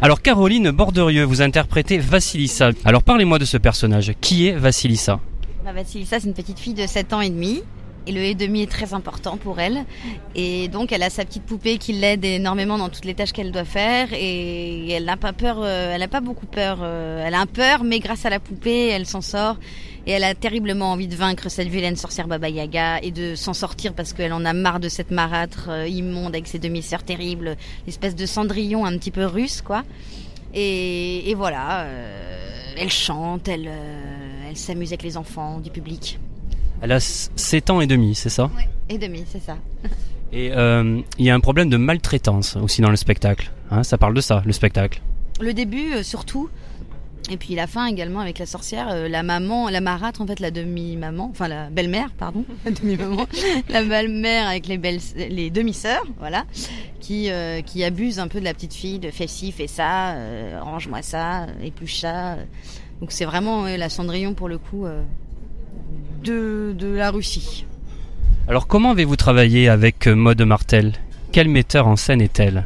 [0.00, 2.70] Alors Caroline Borderieux, vous interprétez Vassilissa.
[2.84, 4.12] Alors parlez-moi de ce personnage.
[4.22, 5.20] Qui est Vassilissa
[5.64, 7.62] Bah, Vassilissa, c'est une petite fille de 7 ans et demi.
[8.06, 9.84] Et le et demi est très important pour elle.
[10.34, 13.50] Et donc, elle a sa petite poupée qui l'aide énormément dans toutes les tâches qu'elle
[13.50, 14.08] doit faire.
[14.12, 16.80] Et elle n'a pas peur, euh, elle n'a pas beaucoup peur.
[16.82, 19.56] euh, elle a un peur, mais grâce à la poupée, elle s'en sort.
[20.06, 23.54] Et elle a terriblement envie de vaincre cette vilaine sorcière Baba Yaga et de s'en
[23.54, 27.56] sortir parce qu'elle en a marre de cette marâtre euh, immonde avec ses demi-sœurs terribles,
[27.86, 29.82] l'espèce de cendrillon un petit peu russe, quoi.
[30.52, 31.86] Et, et voilà,
[32.76, 33.68] elle chante, elle,
[34.48, 36.20] elle s'amuse avec les enfants du public.
[36.84, 38.50] Elle a 7 ans et demi, c'est ça
[38.90, 39.56] Et demi, c'est ça.
[40.32, 43.50] Et euh, il y a un problème de maltraitance aussi dans le spectacle.
[43.70, 45.00] Hein, ça parle de ça, le spectacle.
[45.40, 46.50] Le début, euh, surtout.
[47.30, 50.40] Et puis la fin également avec la sorcière, euh, la maman, la marâtre en fait,
[50.40, 53.26] la demi-maman, enfin la belle-mère, pardon, la demi-maman,
[53.70, 56.44] la belle-mère avec les belles, les demi-sœurs, voilà,
[57.00, 60.16] qui euh, qui abuse un peu de la petite fille, de fais ci, fais ça,
[60.16, 62.36] euh, range-moi ça, épluche ça.
[63.00, 64.86] Donc c'est vraiment la Cendrillon pour le coup
[66.24, 67.66] de la Russie.
[68.48, 70.92] Alors comment avez-vous travaillé avec euh, Maude Martel?
[71.32, 72.64] Quel metteur en scène est-elle?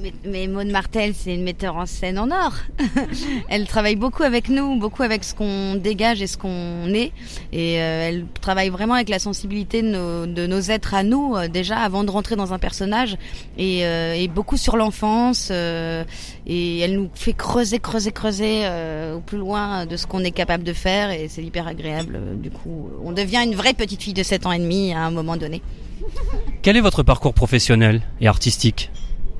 [0.00, 2.52] Mais, mais Martel, c'est une metteur en scène en or.
[3.48, 7.12] elle travaille beaucoup avec nous, beaucoup avec ce qu'on dégage et ce qu'on est.
[7.52, 11.78] Et euh, elle travaille vraiment avec la sensibilité de nos, êtres à nous, euh, déjà,
[11.78, 13.16] avant de rentrer dans un personnage.
[13.56, 15.50] Et, euh, beaucoup sur l'enfance.
[15.50, 18.68] et elle nous fait creuser, creuser, creuser
[19.14, 21.10] au plus loin de ce qu'on est capable de faire.
[21.10, 22.18] Et c'est hyper agréable.
[22.36, 25.10] Du coup, on devient une vraie petite fille de 7 ans et demi à un
[25.10, 25.62] moment donné.
[26.62, 28.90] Quel est votre parcours professionnel et artistique?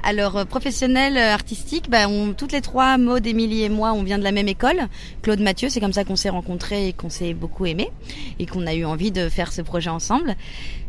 [0.04, 4.02] Alors euh, professionnel, euh, artistique, bah, on, toutes les trois, Maud, Émilie et moi, on
[4.02, 4.88] vient de la même école.
[5.22, 7.90] Claude Mathieu, c'est comme ça qu'on s'est rencontrés et qu'on s'est beaucoup aimés
[8.38, 10.36] et qu'on a eu envie de faire ce projet ensemble.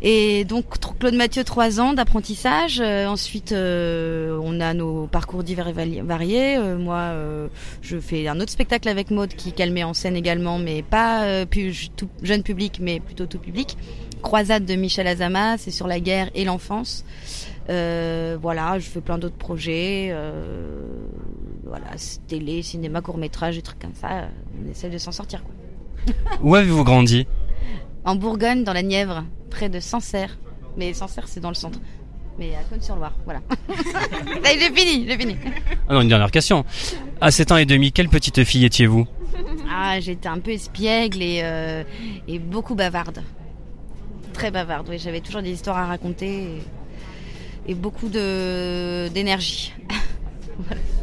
[0.01, 0.65] Et donc
[0.99, 2.79] Claude Mathieu, trois ans d'apprentissage.
[2.79, 6.57] Euh, ensuite, euh, on a nos parcours divers et vari- variés.
[6.57, 7.47] Euh, moi, euh,
[7.81, 11.45] je fais un autre spectacle avec Maud qui met en scène également, mais pas
[11.97, 13.75] tout jeune public, mais plutôt tout public.
[14.21, 17.03] Croisade de Michel Azama, c'est sur la guerre et l'enfance.
[17.69, 20.09] Euh, voilà, je fais plein d'autres projets.
[20.11, 20.81] Euh,
[21.65, 21.87] voilà,
[22.27, 24.27] télé, cinéma, court métrage, des trucs comme ça.
[24.59, 25.43] On essaie de s'en sortir.
[25.43, 26.13] Quoi.
[26.41, 27.27] Où avez-vous grandi?
[28.05, 30.37] En Bourgogne, dans la Nièvre, près de Sancerre.
[30.77, 31.79] Mais Sancerre, c'est dans le centre.
[32.39, 33.41] Mais à Cône-sur-Loire, voilà.
[34.45, 35.35] J'ai fini, j'ai fini.
[35.89, 36.63] Ah non, une dernière question.
[37.19, 39.05] À 7 ans et demi, quelle petite fille étiez-vous?
[39.69, 41.83] Ah, j'étais un peu espiègle et, euh,
[42.27, 43.21] et beaucoup bavarde.
[44.31, 44.97] Très bavarde, oui.
[44.97, 46.61] J'avais toujours des histoires à raconter et,
[47.69, 49.73] et beaucoup de d'énergie.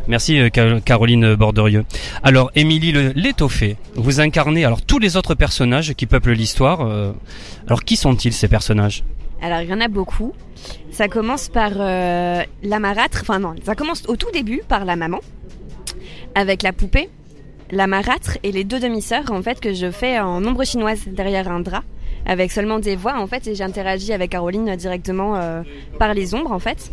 [0.09, 1.85] Merci euh, Ca- Caroline Borderieux.
[2.23, 6.81] Alors Émilie l'étoffée, vous incarnez alors tous les autres personnages qui peuplent l'histoire.
[6.83, 7.13] euh,
[7.67, 9.05] alors qui sont-ils ces personnages?
[9.43, 10.33] Alors il y en a beaucoup.
[10.91, 14.97] Ça commence par euh, la marâtre, enfin non, ça commence au tout début par la
[14.97, 15.21] maman,
[16.35, 17.09] avec la poupée,
[17.71, 21.49] la marâtre et les deux demi-sœurs en fait que je fais en ombre chinoise derrière
[21.51, 21.83] un drap,
[22.27, 25.63] avec seulement des voix en fait et j'interagis avec Caroline directement euh,
[25.99, 26.91] par les ombres en fait.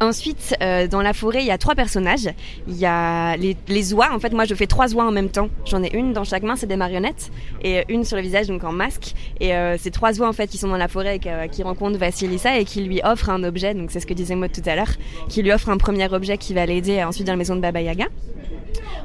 [0.00, 2.28] Ensuite, euh, dans la forêt, il y a trois personnages.
[2.66, 4.08] Il y a les, les oies.
[4.12, 5.48] En fait, moi, je fais trois oies en même temps.
[5.64, 7.30] J'en ai une dans chaque main, c'est des marionnettes,
[7.62, 9.14] et une sur le visage, donc en masque.
[9.38, 11.98] Et euh, trois oies, en fait, qui sont dans la forêt, et euh, qui rencontrent
[11.98, 13.74] Vassilissa et qui lui offrent un objet.
[13.74, 14.90] Donc, c'est ce que disait Maud tout à l'heure,
[15.28, 17.60] qui lui offre un premier objet qui va l'aider euh, ensuite dans la maison de
[17.60, 18.06] Baba Yaga.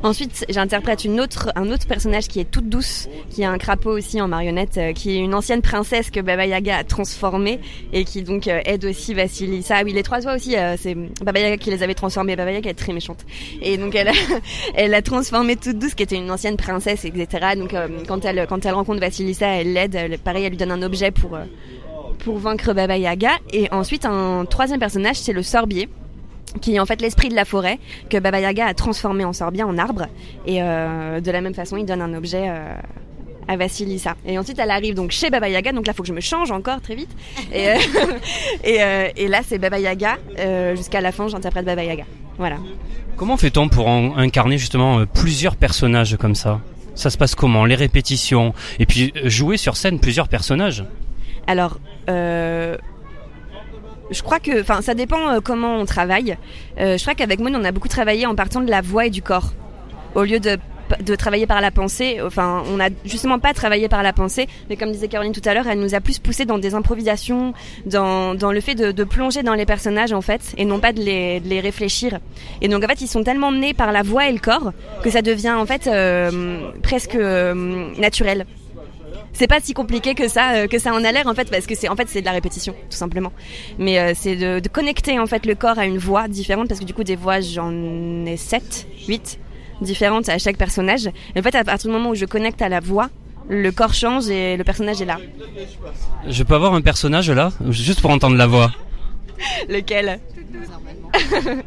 [0.04, 4.28] Ensuite, j'interprète un autre personnage qui est toute douce, qui a un crapaud aussi en
[4.28, 7.60] marionnette, euh, qui est une ancienne princesse que Baba Yaga a transformée
[7.94, 9.78] et qui donc euh, aide aussi Vassilissa.
[9.78, 12.36] Ah oui, les trois oies aussi, euh, c'est Baba Yaga qui les avait transformées.
[12.36, 13.26] Baba Yaga est très méchante.
[13.62, 14.14] Et donc elle a,
[14.76, 17.56] elle transformé toute douce, qui était une ancienne princesse, etc.
[17.56, 17.76] Donc
[18.08, 20.20] quand elle, quand elle rencontre Vassilissa, elle l'aide.
[20.24, 21.38] Pareil, elle lui donne un objet pour,
[22.20, 23.32] pour vaincre Baba Yaga.
[23.52, 25.90] Et ensuite, un troisième personnage, c'est le sorbier
[26.62, 27.78] qui est en fait l'esprit de la forêt
[28.10, 30.08] que Baba Yaga a transformé en sorbier, en arbre.
[30.46, 32.76] Et euh, de la même façon, il donne un objet euh,
[33.48, 34.16] à Vassilissa.
[34.26, 35.72] Et ensuite, elle arrive donc chez Baba Yaga.
[35.72, 37.10] Donc là, il faut que je me change encore très vite.
[37.54, 37.76] Et, euh,
[38.64, 40.18] et, et là, c'est Baba Yaga.
[40.76, 42.06] Jusqu'à la fin, j'interprète Baba Yaga.
[42.38, 42.58] Voilà.
[43.18, 46.60] Comment fait-on pour en- incarner justement plusieurs personnages comme ça?
[46.96, 47.66] Ça se passe comment?
[47.66, 48.54] Les répétitions?
[48.80, 50.84] Et puis jouer sur scène plusieurs personnages?
[51.48, 51.80] Alors,
[54.12, 56.38] je crois que, enfin, ça dépend euh, comment on travaille.
[56.80, 59.10] Euh, je crois qu'avec Moon, on a beaucoup travaillé en partant de la voix et
[59.10, 59.54] du corps,
[60.16, 60.58] au lieu de
[61.02, 62.20] de travailler par la pensée.
[62.22, 65.54] Enfin, on a justement pas travaillé par la pensée, mais comme disait Caroline tout à
[65.54, 67.54] l'heure, elle nous a plus poussé dans des improvisations,
[67.86, 70.94] dans, dans le fait de, de plonger dans les personnages en fait, et non pas
[70.94, 72.20] de les, de les réfléchir.
[72.62, 74.72] Et donc en fait, ils sont tellement menés par la voix et le corps
[75.04, 77.54] que ça devient en fait euh, presque euh,
[77.98, 78.46] naturel
[79.34, 81.66] c'est pas si compliqué que ça euh, que ça en a l'air en fait parce
[81.66, 83.32] que c'est en fait c'est de la répétition tout simplement.
[83.78, 86.80] Mais euh, c'est de, de connecter en fait le corps à une voix différente parce
[86.80, 87.72] que du coup des voix j'en
[88.26, 89.40] ai 7 8
[89.82, 91.08] différentes à chaque personnage.
[91.36, 93.10] Et en fait à partir du moment où je connecte à la voix
[93.50, 95.20] le corps change et le personnage est là.
[96.28, 97.52] Je peux avoir un personnage là?
[97.70, 98.72] Juste pour entendre la voix.
[99.70, 100.20] lequel?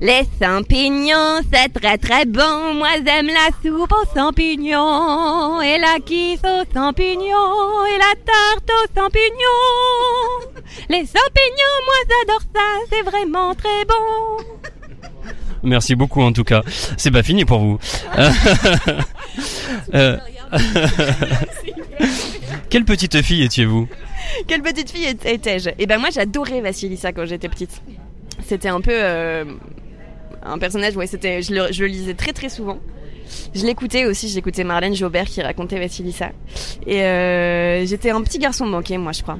[0.00, 2.74] Les champignons, c'est très très bon.
[2.74, 5.62] Moi j'aime la soupe aux champignons.
[5.62, 7.86] Et la quiche aux champignons.
[7.86, 10.52] Et la tarte aux champignons.
[10.90, 12.60] Les champignons, moi j'adore ça.
[12.90, 14.44] C'est vraiment très bon.
[15.62, 16.62] Merci beaucoup en tout cas.
[16.98, 17.78] C'est pas fini pour vous.
[19.92, 20.16] Euh,
[22.70, 23.88] Quelle petite fille étiez-vous?
[24.46, 27.82] Quelle petite fille étais-je Eh ben moi j'adorais Vassilissa quand j'étais petite.
[28.46, 29.44] C'était un peu euh,
[30.44, 32.78] un personnage, ouais, c'était, je le, je le lisais très très souvent.
[33.54, 36.30] Je l'écoutais aussi, j'écoutais Marlène Jobert qui racontait Vassilissa.
[36.86, 39.38] Et euh, j'étais un petit garçon manqué, moi je crois.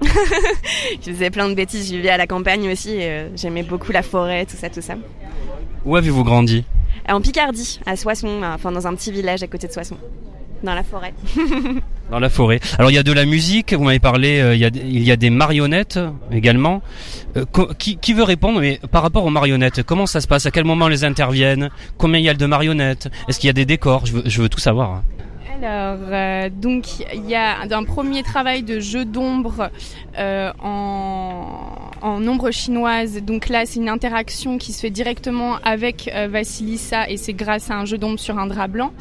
[0.02, 4.02] je faisais plein de bêtises, je vivais à la campagne aussi, euh, j'aimais beaucoup la
[4.02, 4.94] forêt, tout ça, tout ça.
[5.84, 6.64] Où avez-vous grandi?
[7.08, 9.98] En Picardie, à Soissons, enfin dans un petit village à côté de Soissons,
[10.62, 11.14] dans la forêt.
[12.10, 12.60] Dans la forêt.
[12.78, 15.02] Alors il y a de la musique, vous m'avez parlé, euh, il, y a, il
[15.02, 15.98] y a des marionnettes
[16.30, 16.82] également.
[17.36, 17.44] Euh,
[17.78, 20.46] qui, qui veut répondre mais par rapport aux marionnettes Comment ça se passe?
[20.46, 21.70] À quel moment elles interviennent?
[21.96, 23.08] Combien il y a de marionnettes?
[23.28, 24.06] Est-ce qu'il y a des décors?
[24.06, 25.02] Je veux, je veux tout savoir.
[25.62, 26.84] Alors, euh, donc,
[27.14, 29.70] il y a un premier travail de jeu d'ombre
[30.18, 33.22] euh, en, ombre chinoise.
[33.22, 36.28] Donc là, c'est une interaction qui se fait directement avec euh,
[37.08, 38.92] et c'est grâce à un jeu d'ombre sur un drap blanc.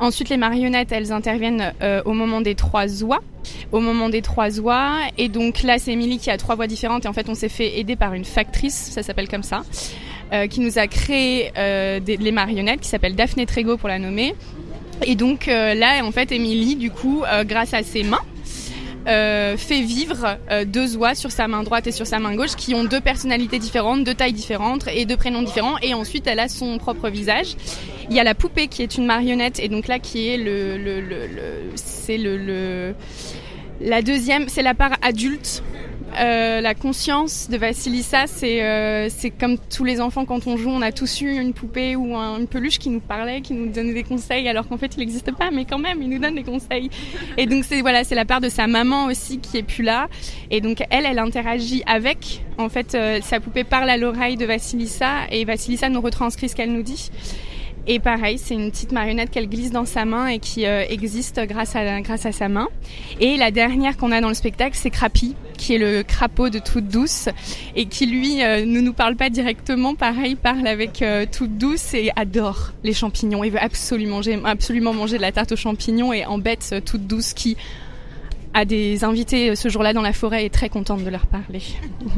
[0.00, 3.20] Ensuite, les marionnettes, elles interviennent euh, au moment des trois oies.
[3.72, 4.96] Au moment des trois oies.
[5.18, 7.04] Et donc là, c'est Émilie qui a trois voix différentes.
[7.04, 9.62] Et en fait, on s'est fait aider par une factrice, ça s'appelle comme ça,
[10.50, 14.34] qui nous a créé des, les marionnettes, qui s'appelle Daphné Trégo pour la nommer.
[15.04, 18.20] Et donc euh, là, en fait, Émilie, du coup, euh, grâce à ses mains,
[19.06, 20.36] euh, fait vivre
[20.66, 23.58] deux oies sur sa main droite et sur sa main gauche qui ont deux personnalités
[23.58, 25.78] différentes, deux tailles différentes et deux prénoms différents.
[25.80, 27.56] Et ensuite, elle a son propre visage.
[28.10, 30.76] Il y a la poupée qui est une marionnette et donc là qui est le,
[30.76, 32.94] le, le, le- c'est le
[33.80, 35.62] la deuxième, c'est la part adulte.
[36.20, 40.68] Euh, la conscience de Vassilissa, c'est euh, c'est comme tous les enfants quand on joue,
[40.70, 43.68] on a tous eu une poupée ou un- une peluche qui nous parlait, qui nous
[43.68, 46.34] donnait des conseils, alors qu'en fait il n'existe pas, mais quand même il nous donne
[46.34, 46.90] des conseils.
[47.36, 50.08] Et donc c'est voilà, c'est la part de sa maman aussi qui est plus là.
[50.50, 52.42] Et donc elle, elle interagit avec.
[52.58, 56.56] En fait, euh, sa poupée parle à l'oreille de Vassilissa et Vassilissa nous retranscrit ce
[56.56, 57.10] qu'elle nous dit.
[57.86, 61.74] Et pareil, c'est une petite marionnette qu'elle glisse dans sa main et qui existe grâce
[61.74, 62.68] à, grâce à sa main.
[63.18, 66.58] Et la dernière qu'on a dans le spectacle, c'est Crappy, qui est le crapaud de
[66.58, 67.28] Toute Douce
[67.76, 69.94] et qui lui euh, ne nous parle pas directement.
[69.94, 73.44] Pareil, parle avec euh, Toute Douce et adore les champignons.
[73.44, 77.06] Il veut absolument manger, absolument manger de la tarte aux champignons et embête euh, Toute
[77.06, 77.56] Douce qui
[78.54, 81.26] a des invités euh, ce jour-là dans la forêt et est très contente de leur
[81.26, 81.62] parler.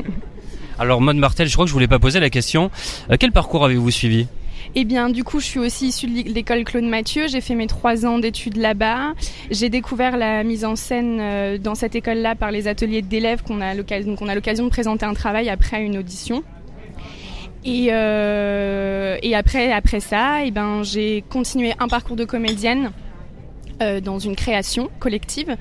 [0.78, 2.70] Alors Maud Martel, je crois que je voulais pas poser la question.
[3.18, 4.28] Quel parcours avez-vous suivi?
[4.76, 7.26] Eh bien, du coup, je suis aussi issue de l'école Claude Mathieu.
[7.26, 9.14] J'ai fait mes trois ans d'études là-bas.
[9.50, 13.60] J'ai découvert la mise en scène euh, dans cette école-là par les ateliers d'élèves qu'on
[13.60, 16.44] a l'occasion, de présenter un travail après une audition.
[17.64, 22.92] Et, euh, et après, après ça, eh ben, j'ai continué un parcours de comédienne
[23.82, 25.56] euh, dans une création collective.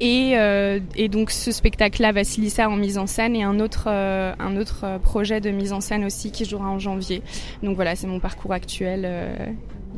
[0.00, 4.34] Et, euh, et donc ce spectacle-là, Vassilissa en mise en scène, et un autre, euh,
[4.38, 7.22] un autre euh, projet de mise en scène aussi qui jouera en janvier.
[7.62, 9.34] Donc voilà, c'est mon parcours actuel euh,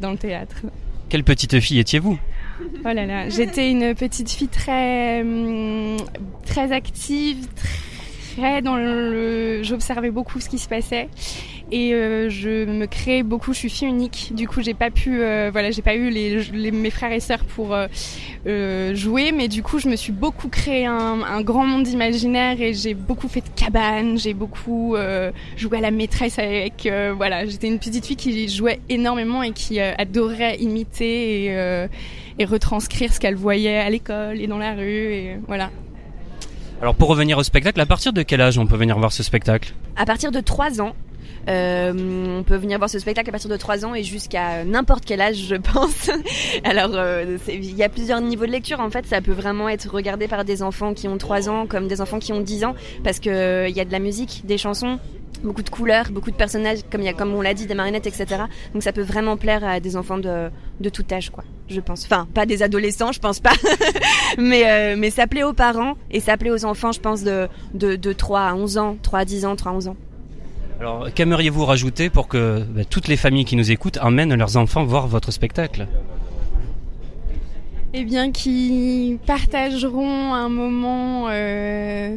[0.01, 0.63] dans le théâtre.
[1.09, 2.19] Quelle petite fille étiez-vous?
[2.61, 5.97] Oh là là, j'étais une petite fille très, hum,
[6.45, 7.47] très active,
[8.37, 9.63] très dans le.
[9.63, 11.09] J'observais beaucoup ce qui se passait.
[11.71, 13.53] Et euh, je me crée beaucoup.
[13.53, 16.43] Je suis fille unique, du coup j'ai pas pu, euh, voilà, j'ai pas eu les,
[16.45, 17.75] les- mes frères et sœurs pour
[18.47, 22.61] euh, jouer, mais du coup je me suis beaucoup créé un, un grand monde imaginaire
[22.61, 27.13] et j'ai beaucoup fait de cabanes, j'ai beaucoup euh, joué à la maîtresse avec, euh,
[27.17, 31.87] voilà, j'étais une petite fille qui jouait énormément et qui euh, adorait imiter et, euh,
[32.39, 35.71] et retranscrire ce qu'elle voyait à l'école et dans la rue et voilà.
[36.81, 39.25] Alors pour revenir au spectacle, à partir de quel âge on peut venir voir ce
[39.25, 39.75] spectacle?
[39.97, 40.95] À partir de 3 ans,
[41.47, 45.21] on peut venir voir ce spectacle à partir de 3 ans et jusqu'à n'importe quel
[45.21, 46.11] âge, je pense.
[46.65, 48.81] Alors, euh, il y a plusieurs niveaux de lecture.
[48.81, 51.89] En fait, ça peut vraiment être regardé par des enfants qui ont 3 ans comme
[51.89, 52.75] des enfants qui ont 10 ans
[53.05, 54.99] parce que euh, y a de la musique, des chansons,
[55.43, 58.07] beaucoup de couleurs, beaucoup de personnages, comme y a, comme on l'a dit, des marionnettes,
[58.07, 58.43] etc.
[58.73, 61.45] Donc, ça peut vraiment plaire à des enfants de, de tout âge, quoi.
[61.69, 62.05] Je pense.
[62.05, 63.53] Enfin, pas des adolescents, je pense pas.
[64.39, 67.49] mais, euh, mais ça plaît aux parents et ça plaît aux enfants, je pense, de,
[67.75, 69.97] de, de 3 à 11 ans, 3 à 10 ans, 3 à 11 ans.
[70.81, 74.85] Alors qu'aimeriez-vous rajouter pour que bah, toutes les familles qui nous écoutent emmènent leurs enfants
[74.85, 75.89] voir votre spectacle?
[77.95, 82.17] Eh bien, qui partageront un moment euh,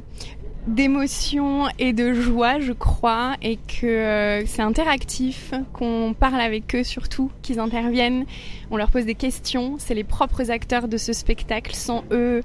[0.67, 6.83] d'émotion et de joie, je crois, et que euh, c'est interactif, qu'on parle avec eux
[6.83, 8.25] surtout, qu'ils interviennent,
[8.69, 12.41] on leur pose des questions, c'est les propres acteurs de ce spectacle, sans eux.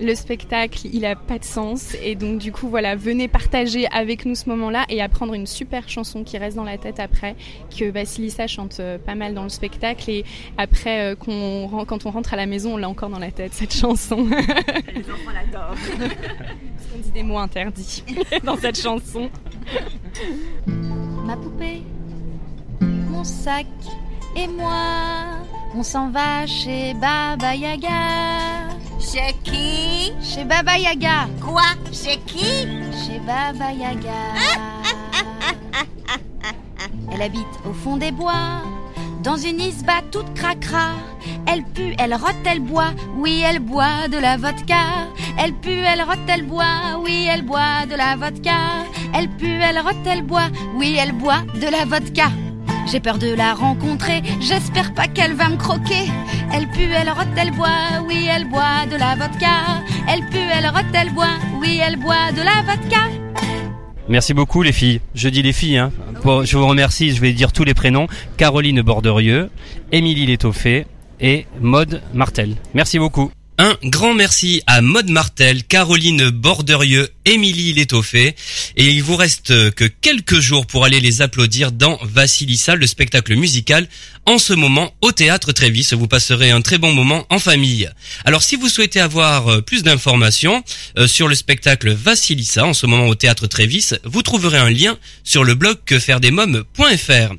[0.00, 4.26] Le spectacle, il a pas de sens et donc du coup voilà, venez partager avec
[4.26, 7.36] nous ce moment-là et apprendre une super chanson qui reste dans la tête après
[7.76, 10.24] que Basilissa chante euh, pas mal dans le spectacle et
[10.58, 13.72] après euh, quand on rentre à la maison, on l'a encore dans la tête cette
[13.74, 14.26] chanson.
[14.94, 15.76] Les enfants l'adorent.
[15.76, 18.02] Parce qu'on dit des mots interdits
[18.42, 19.30] dans cette chanson.
[21.24, 21.82] Ma poupée,
[22.80, 23.66] mon sac
[24.36, 25.38] et moi,
[25.76, 28.53] on s'en va chez Baba Yaga.
[29.12, 30.12] Chez qui?
[30.22, 31.28] Chez Baba Yaga.
[31.40, 31.62] Quoi?
[31.92, 32.66] Chez qui?
[33.04, 34.10] Chez Baba Yaga.
[37.12, 38.62] Elle habite au fond des bois,
[39.22, 40.92] dans une isba toute cracra.
[41.46, 45.08] Elle pue, elle rote, elle boit, oui, elle boit de la vodka.
[45.38, 48.56] Elle pue, elle rote, elle boit, oui, elle boit de la vodka.
[49.14, 52.30] Elle pue, elle rote, elle boit, oui, elle boit de la vodka.
[52.86, 56.10] J'ai peur de la rencontrer, j'espère pas qu'elle va me croquer.
[56.52, 57.68] Elle pue, elle rote, elle boit,
[58.06, 59.82] oui, elle boit de la vodka.
[60.08, 63.08] Elle pue, elle rote, elle boit, oui, elle boit de la vodka.
[64.08, 65.00] Merci beaucoup les filles.
[65.14, 65.92] Je dis les filles, hein.
[66.24, 68.06] Je vous remercie, je vais dire tous les prénoms.
[68.36, 69.50] Caroline Borderieux,
[69.92, 70.86] Émilie Létoffé
[71.20, 72.56] et Maude Martel.
[72.74, 73.30] Merci beaucoup.
[73.56, 78.34] Un grand merci à Maude Martel, Caroline Borderieux, Émilie Létoffé.
[78.76, 83.36] Et il vous reste que quelques jours pour aller les applaudir dans Vassilissa, le spectacle
[83.36, 83.88] musical,
[84.26, 85.90] en ce moment au théâtre Trévis.
[85.92, 87.88] Vous passerez un très bon moment en famille.
[88.24, 90.64] Alors si vous souhaitez avoir euh, plus d'informations
[90.98, 94.98] euh, sur le spectacle Vassilissa, en ce moment au théâtre Trévis, vous trouverez un lien
[95.22, 97.34] sur le blog quefairedesmoms.fr.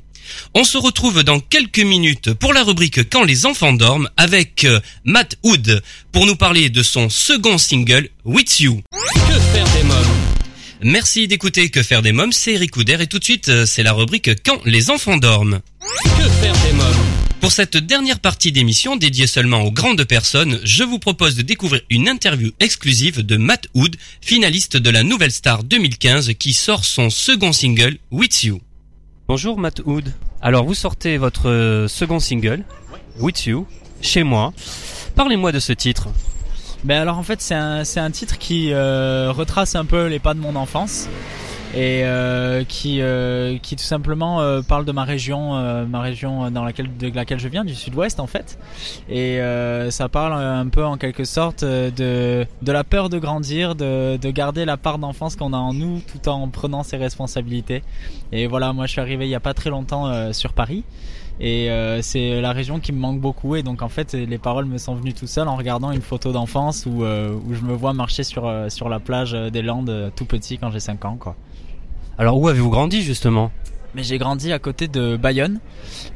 [0.54, 4.80] On se retrouve dans quelques minutes pour la rubrique Quand les enfants dorment avec euh,
[5.04, 8.82] Matt Hood pour nous parler de son second single With You.
[8.92, 10.26] Que faire des mômes
[10.82, 13.94] Merci d'écouter Que faire des mômes, c'est Eric et tout de suite euh, c'est la
[13.94, 15.62] rubrique Quand les enfants dorment.
[16.04, 17.06] Que faire des mômes
[17.42, 21.82] Pour cette dernière partie d'émission dédiée seulement aux grandes personnes, je vous propose de découvrir
[21.90, 27.10] une interview exclusive de Matt Hood, finaliste de la Nouvelle Star 2015 qui sort son
[27.10, 28.62] second single With You.
[29.28, 30.14] Bonjour Matt Hood.
[30.40, 32.64] Alors vous sortez votre euh, second single
[33.20, 33.66] With You
[34.00, 34.54] chez moi.
[35.16, 36.10] Parlez-moi de ce titre.
[36.84, 40.36] Ben alors en fait c'est un, un titre qui euh, retrace un peu les pas
[40.36, 41.10] de mon enfance
[41.76, 46.64] et euh, qui, euh, qui tout simplement euh, parle de ma région, ma région dans
[46.64, 48.58] laquelle, de laquelle je viens, du sud-ouest en fait.
[49.10, 49.40] Et
[49.90, 54.32] ça parle un peu en quelque sorte de, de la peur de grandir, de, de
[54.32, 57.84] garder la part d'enfance qu'on a en nous tout en prenant ses responsabilités.
[58.32, 60.84] Et voilà, moi je suis arrivé il y a pas très longtemps sur Paris.
[61.42, 64.64] Et euh, c'est la région qui me manque beaucoup et donc en fait les paroles
[64.66, 67.74] me sont venues tout seul en regardant une photo d'enfance où, euh, où je me
[67.74, 71.36] vois marcher sur, sur la plage des Landes tout petit quand j'ai 5 ans quoi.
[72.18, 73.52] Alors où avez-vous grandi justement?
[73.94, 75.60] Mais j'ai grandi à côté de Bayonne,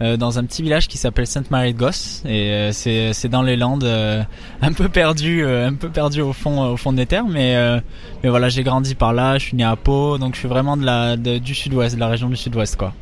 [0.01, 3.85] euh, dans un petit village qui s'appelle Sainte-Marie-de-Gosse, et euh, c'est c'est dans les Landes,
[3.85, 4.21] euh,
[4.61, 7.79] un peu perdu, euh, un peu perdu au fond au fond des terres, mais euh,
[8.21, 10.75] mais voilà j'ai grandi par là, je suis né à Pau, donc je suis vraiment
[10.75, 12.93] de la de- du sud-ouest, de la région du sud-ouest quoi.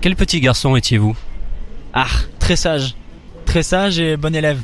[0.00, 1.16] Quel petit garçon étiez-vous?
[1.94, 2.06] Ah,
[2.40, 2.94] très sage.
[3.46, 4.60] Très sage et bon élève.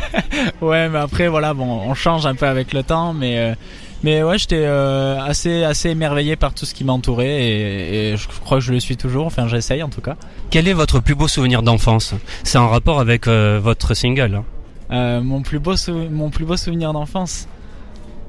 [0.62, 3.54] ouais, mais après voilà, bon, on change un peu avec le temps, mais euh,
[4.02, 8.28] mais ouais, j'étais euh, assez assez émerveillé par tout ce qui m'entourait et, et je
[8.44, 9.26] crois que je le suis toujours.
[9.26, 10.16] Enfin, j'essaye en tout cas.
[10.50, 12.14] Quel est votre plus beau souvenir d'enfance?
[12.44, 14.34] C'est en rapport avec euh, votre single.
[14.36, 14.44] hein.
[14.92, 15.74] Euh, mon plus beau
[16.10, 17.48] mon plus beau souvenir d'enfance?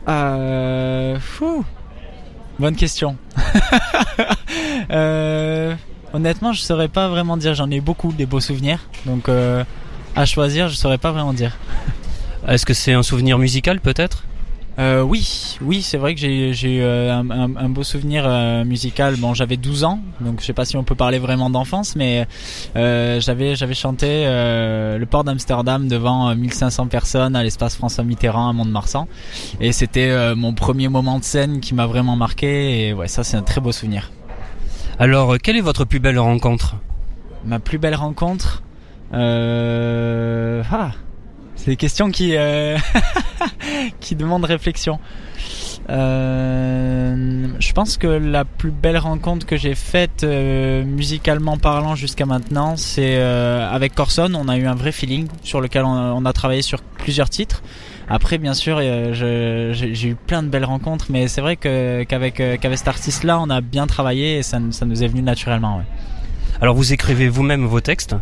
[0.08, 1.64] Euh, fou.
[2.60, 3.18] Bonne question.
[6.14, 7.54] Honnêtement, je saurais pas vraiment dire.
[7.54, 11.56] J'en ai beaucoup des beaux souvenirs, donc à choisir, je saurais pas vraiment dire.
[12.48, 14.24] Est-ce que c'est un souvenir musical peut-être?
[14.80, 18.26] Euh, oui, oui, c'est vrai que j'ai j'ai eu euh, un, un- un beau souvenir
[18.28, 19.16] euh, musical.
[19.18, 22.28] Bon, j'avais 12 ans, donc je sais pas si on peut parler vraiment d'enfance, mais
[22.76, 28.04] euh, j'avais j'avais chanté euh, le port d'Amsterdam devant euh, 1500 personnes à l'espace François
[28.04, 29.08] Mitterrand à Mont-de-Marsan,
[29.60, 32.88] et c'était euh, mon premier moment de scène qui m'a vraiment marqué.
[32.90, 34.12] Et ouais, ça c'est un très beau souvenir.
[35.00, 36.76] Alors, euh, quelle est votre plus belle rencontre?
[37.46, 38.62] Ma plus belle rencontre,
[39.14, 40.62] euh...
[40.72, 40.92] ah,
[41.68, 42.78] c'est des questions qui euh,
[44.00, 45.00] qui demandent réflexion.
[45.90, 52.26] Euh, je pense que la plus belle rencontre que j'ai faite euh, musicalement parlant jusqu'à
[52.26, 54.32] maintenant, c'est euh, avec Corson.
[54.34, 57.62] On a eu un vrai feeling sur lequel on, a travaillé sur plusieurs titres.
[58.08, 62.42] Après, bien sûr, j'ai eu plein de belles rencontres, mais c'est vrai qu'avec
[62.78, 65.82] cet artiste-là, on a bien travaillé et ça, nous est venu naturellement.
[66.62, 68.16] Alors, vous écrivez vous-même vos textes?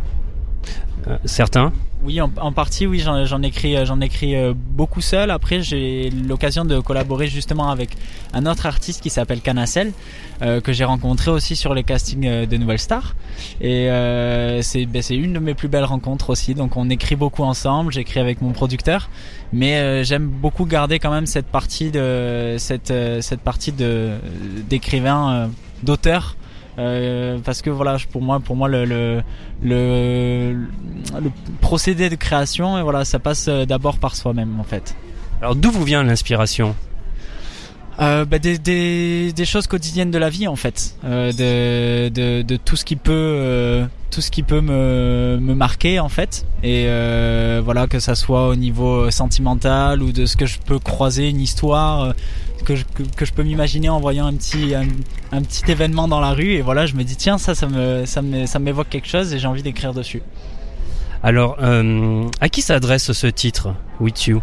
[1.08, 5.30] Euh, Certains Oui, en, partie, oui, j'en écris, euh, j'en écris euh, beaucoup seul.
[5.30, 7.90] Après, j'ai l'occasion de collaborer justement avec
[8.32, 9.92] un autre artiste qui s'appelle Canacel,
[10.42, 13.14] euh, que j'ai rencontré aussi sur les castings euh, de Nouvelle Star.
[13.60, 16.54] Et euh, c'est ben, c'est une de mes plus belles rencontres aussi.
[16.54, 17.92] Donc, on écrit beaucoup ensemble.
[17.92, 19.08] J'écris avec mon producteur,
[19.52, 24.16] mais euh, j'aime beaucoup garder quand même cette partie de cette euh, cette partie de
[24.68, 25.46] d'écrivain, euh,
[25.82, 26.36] d'auteur.
[26.78, 29.22] Euh, parce que voilà, pour moi, pour moi, le, le,
[29.62, 34.94] le, le procédé de création, et voilà, ça passe euh, d'abord par soi-même, en fait.
[35.40, 36.74] Alors, d'où vous vient l'inspiration
[37.98, 42.42] Euh, bah, des, des, des choses quotidiennes de la vie, en fait, euh, de, de,
[42.42, 46.44] de tout ce qui peut, euh, tout ce qui peut me, me marquer, en fait,
[46.62, 50.78] et euh, voilà, que ça soit au niveau sentimental ou de ce que je peux
[50.78, 52.12] croiser, une histoire.
[52.66, 52.74] Que
[53.24, 56.54] je, peux m'imaginer en voyant un petit un, petit événement dans la rue.
[56.54, 59.32] Et voilà je me dis tiens ça ça me ça me ça m'évoque quelque chose
[59.32, 60.22] et j'ai envie d'écrire dessus.
[61.22, 64.42] Alors, euh, à qui s'adresse ce titre, With You?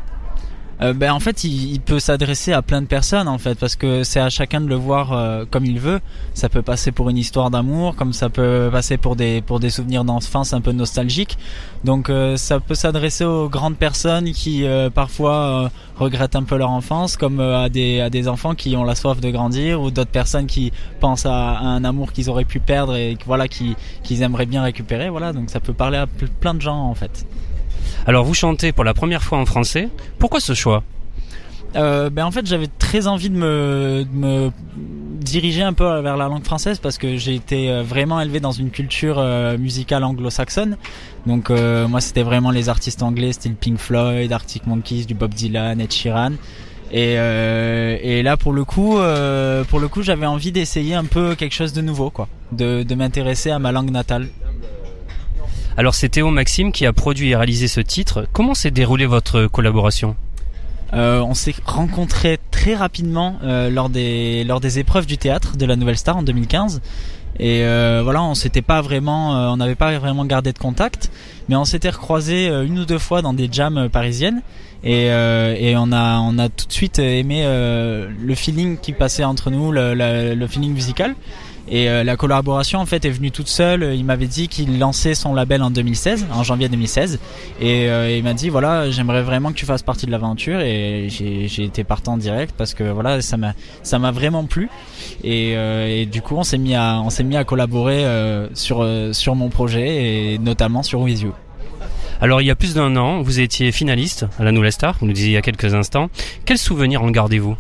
[0.84, 4.03] Euh, ben en fait il, peut s'adresser à plein de personnes en fait parce que
[4.03, 6.01] c'est à chacun de le voir euh, comme il veut.
[6.34, 9.69] Ça peut passer pour une histoire d'amour comme ça peut passer pour des pour des
[9.69, 11.38] souvenirs d'enfance un peu nostalgiques.
[11.86, 17.15] Donc euh, ça peut s'adresser aux grandes personnes qui parfois regrettent un peu leur enfance
[17.15, 20.47] comme à des à des enfants qui ont la soif de grandir ou d'autres personnes
[20.47, 24.63] qui pensent à, un amour qu'ils auraient pu perdre et voilà qui qu'ils aimeraient bien
[24.63, 25.09] récupérer.
[25.09, 27.25] Voilà donc ça peut parler à ple- plein de gens en fait
[28.06, 29.89] Alors, vous chantez pour la première fois en français.
[30.20, 30.84] Pourquoi ce choix?
[31.76, 34.52] Euh, ben en fait j'avais très envie de me,
[35.20, 38.52] diriger un peu vers la langue française parce que j'ai été euh, vraiment élevé dans
[38.52, 40.78] une culture euh, musicale anglo-saxonne.
[41.26, 45.80] Donc moi c'était vraiment les artistes anglais style Pink Floyd, Arctic Monkeys, du Bob Dylan,
[45.82, 48.98] et, euh, et là pour le coup
[49.89, 52.28] coup j'avais envie d'essayer un peu quelque chose de nouveau quoi.
[52.52, 54.28] De m'intéresser à ma langue natale
[55.78, 58.28] Alors, c'est Théo Maxime qui a produit et réalisé ce titre.
[58.32, 60.15] Comment s'est déroulée votre collaboration
[60.93, 65.65] Euh, on s'est rencontrés très rapidement euh, lors des lors des épreuves du théâtre de
[65.65, 66.82] la Nouvelle Star en 2015.
[67.39, 71.09] Et euh, voilà, on s'était pas vraiment, euh, on n'avait pas vraiment gardé de contact,
[71.49, 74.43] mais on s'était recroisés euh, une ou deux fois dans des jams euh, parisiennes.
[74.86, 79.49] Et, et on a on a tout de suite aimé le feeling qui passait entre
[79.49, 81.15] nous, le, le feeling musical.
[81.68, 83.95] Et euh, la collaboration en fait est venue toute seule.
[83.95, 87.20] Il m'avait dit qu'il lançait son label en 2016, en janvier 2016,
[87.61, 91.07] et euh, il m'a dit voilà j'aimerais vraiment que tu fasses partie de l'aventure et
[91.09, 94.70] j'ai été partant direct parce que voilà ça m'a ça m'a vraiment plu
[95.24, 98.82] et, euh, du coup on s'est mis à on s'est mis à collaborer euh, sur
[98.82, 101.34] euh, sur mon projet et notamment sur With You.
[102.22, 105.07] Alors, il y a plus d'un an, vous étiez finaliste à la Nouvelle Star, vous
[105.07, 106.09] nous disiez il y a quelques instants.
[106.45, 107.57] Quels souvenirs en gardez-vous?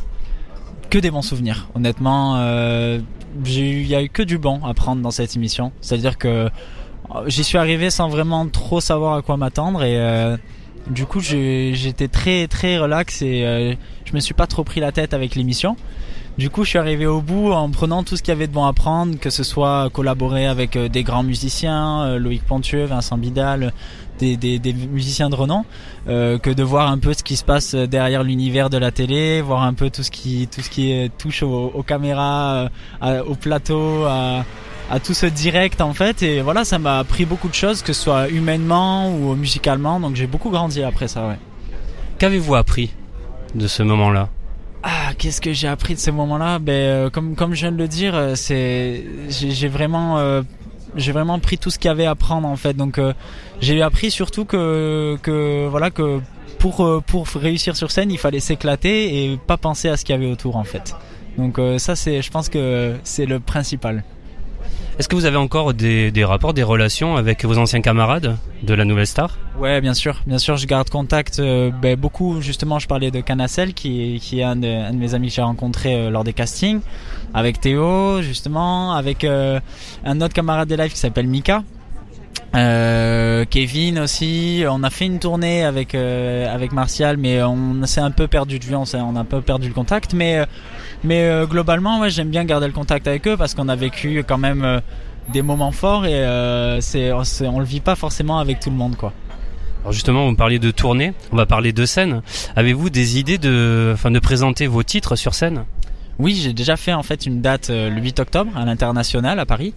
[0.93, 1.69] Que des bons souvenirs.
[1.73, 2.99] Honnêtement, euh,
[3.47, 5.71] il y a eu que du bon à prendre dans cette émission.
[5.81, 6.49] C'est-à-dire que euh,
[7.25, 10.37] j'y suis arrivé sans vraiment trop savoir à quoi m'attendre et euh,
[10.91, 13.73] du coup j'étais très très relax et euh,
[14.05, 15.77] je me suis pas trop pris la tête avec l'émission.
[16.37, 18.53] Du coup, je suis arrivé au bout en prenant tout ce qu'il y avait de
[18.53, 23.71] bon à prendre, que ce soit collaborer avec des grands musiciens, Loïc Pontieux, Vincent Bidal,
[24.19, 25.65] des, des, des musiciens de renom,
[26.07, 29.41] euh, que de voir un peu ce qui se passe derrière l'univers de la télé,
[29.41, 32.69] voir un peu tout ce qui tout ce qui touche aux, aux caméras, euh,
[33.01, 34.45] à- au plateau, à,
[34.91, 36.21] à tout ce direct en fait.
[36.23, 39.99] Et voilà, ça m'a appris beaucoup de choses, que ce soit humainement ou musicalement.
[39.99, 41.37] Donc j'ai beaucoup grandi après ça, ouais.
[42.19, 42.91] Qu'avez-vous appris
[43.55, 44.29] de ce moment-là?
[44.83, 46.59] Ah, qu'est-ce que j'ai appris de ce moment-là?
[46.59, 50.41] Ben, euh, comme comme je viens de le dire, c'est j'ai j'ai vraiment euh,
[50.95, 52.73] j'ai vraiment pris tout ce qu'il y avait à prendre en fait.
[52.73, 53.13] Donc euh,
[53.61, 56.19] j'ai appris surtout que que voilà que
[56.59, 60.13] pour euh, pour réussir sur scène, il fallait s'éclater et pas penser à ce qu'il
[60.13, 60.95] y avait autour en fait.
[61.37, 64.03] Donc euh, ça c'est je pense que c'est le principal.
[64.99, 68.85] Est-ce que vous avez encore des, rapports, des relations avec vos anciens camarades de la
[68.85, 69.37] Nouvelle Star?
[69.59, 72.41] Ouais, bien sûr, bien sûr, je garde contact euh, ben, beaucoup.
[72.41, 75.41] Justement, je parlais de Canacel, qui, est un de, un de mes amis que j'ai
[75.41, 76.81] rencontré euh, lors des castings,
[77.33, 79.59] avec Théo, justement, avec euh,
[80.05, 81.63] un autre camarade des lives qui s'appelle Mika.
[82.55, 87.99] Euh, Kevin aussi, on a fait une tournée avec euh, avec Martial, mais on s'est
[88.01, 90.45] un peu perdu de vue, on, on a un peu perdu le contact, mais euh,
[91.03, 94.23] mais euh, globalement, ouais, j'aime bien garder le contact avec eux parce qu'on a vécu
[94.27, 94.79] quand même euh,
[95.33, 98.75] des moments forts et euh, c'est c'est- on le vit pas forcément avec tout le
[98.75, 99.13] monde, quoi.
[99.81, 102.21] Alors justement, vous parliez de tournée, on va parler de scène.
[102.55, 105.65] Avez-vous des idées de, enfin, de présenter vos titres sur scène?
[106.19, 109.45] Oui, j'ai déjà fait en fait une date euh, le 8 octobre à l'international à
[109.45, 109.73] Paris.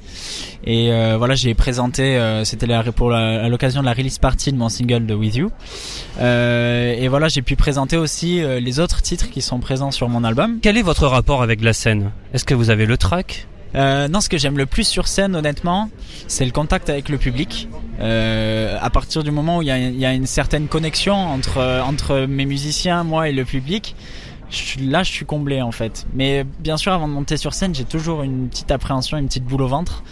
[0.65, 4.53] Et euh, voilà, j'ai présenté, euh, c'était pour la- à l'occasion de la release party
[4.53, 5.51] de mon single de With You.
[6.21, 10.09] Euh, et voilà, j'ai pu présenter aussi euh, les autres titres qui sont présents sur
[10.09, 10.59] mon album.
[10.63, 12.11] Quel est votre rapport avec la scène?
[12.35, 15.35] Est-ce que vous avez le track Euh, non, ce que j'aime le plus sur scène,
[15.37, 15.91] honnêtement,
[16.29, 17.69] c'est le contact avec le public.
[18.01, 21.15] Euh, à partir du moment où il y a, il y a une certaine connexion
[21.15, 23.95] entre entre mes musiciens, moi et le public,
[24.51, 26.07] je là, je suis comblé en fait.
[26.15, 29.45] Mais bien sûr, avant de monter sur scène, j'ai toujours une petite appréhension, une petite
[29.45, 30.03] boule au ventre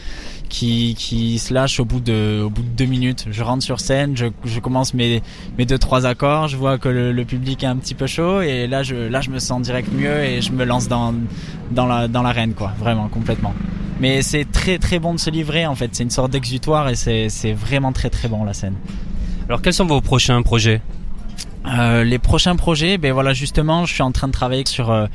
[0.49, 3.26] qui qui se lâche au bout de au bout de deux minutes.
[3.30, 5.22] Je rentre sur scène, je, je commence mes
[5.59, 8.41] mes deux trois accords, je vois que le, le public est un petit peu chaud
[8.43, 11.14] et là je là je me sens direct mieux et je me lance dans
[11.70, 13.55] dans la dans l'arène quoi, vraiment complètement.
[14.01, 16.95] Mais c'est très très bon de se livrer en fait, c'est une sorte d'exutoire et
[16.97, 18.74] c'est vraiment très très bon la scène.
[19.49, 20.82] Alors quels sont vos prochains projets?
[21.67, 25.07] Euh, les prochains projets, ben voilà justement, je suis en train de travailler sur euh,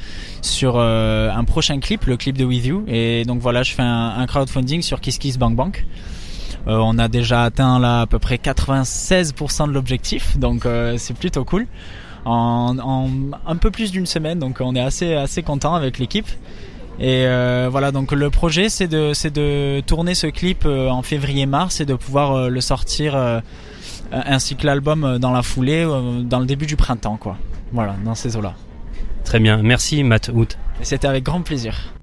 [0.41, 3.83] sur euh, un prochain clip, le clip de With You, et donc voilà, je fais
[3.83, 5.85] un, un crowdfunding sur Kiss Kiss Bank Bank.
[6.67, 11.13] Euh, on a déjà atteint là à peu près 96% de l'objectif, donc euh, c'est
[11.13, 11.67] plutôt cool.
[12.25, 13.09] En, en
[13.45, 16.27] un peu plus d'une semaine, donc on est assez assez content avec l'équipe.
[16.99, 17.25] Et
[17.69, 21.93] voilà, donc le projet c'est de c'est de tourner ce clip en février-mars et de
[21.93, 23.41] pouvoir le sortir
[24.11, 27.37] ainsi que l'album euh, dans la foulée, euh, dans le début du printemps, quoi.
[27.71, 28.53] Voilà, dans ces eaux-là.
[29.23, 30.57] Très bien, merci Matt Hout.
[30.81, 31.93] C'était avec grand plaisir.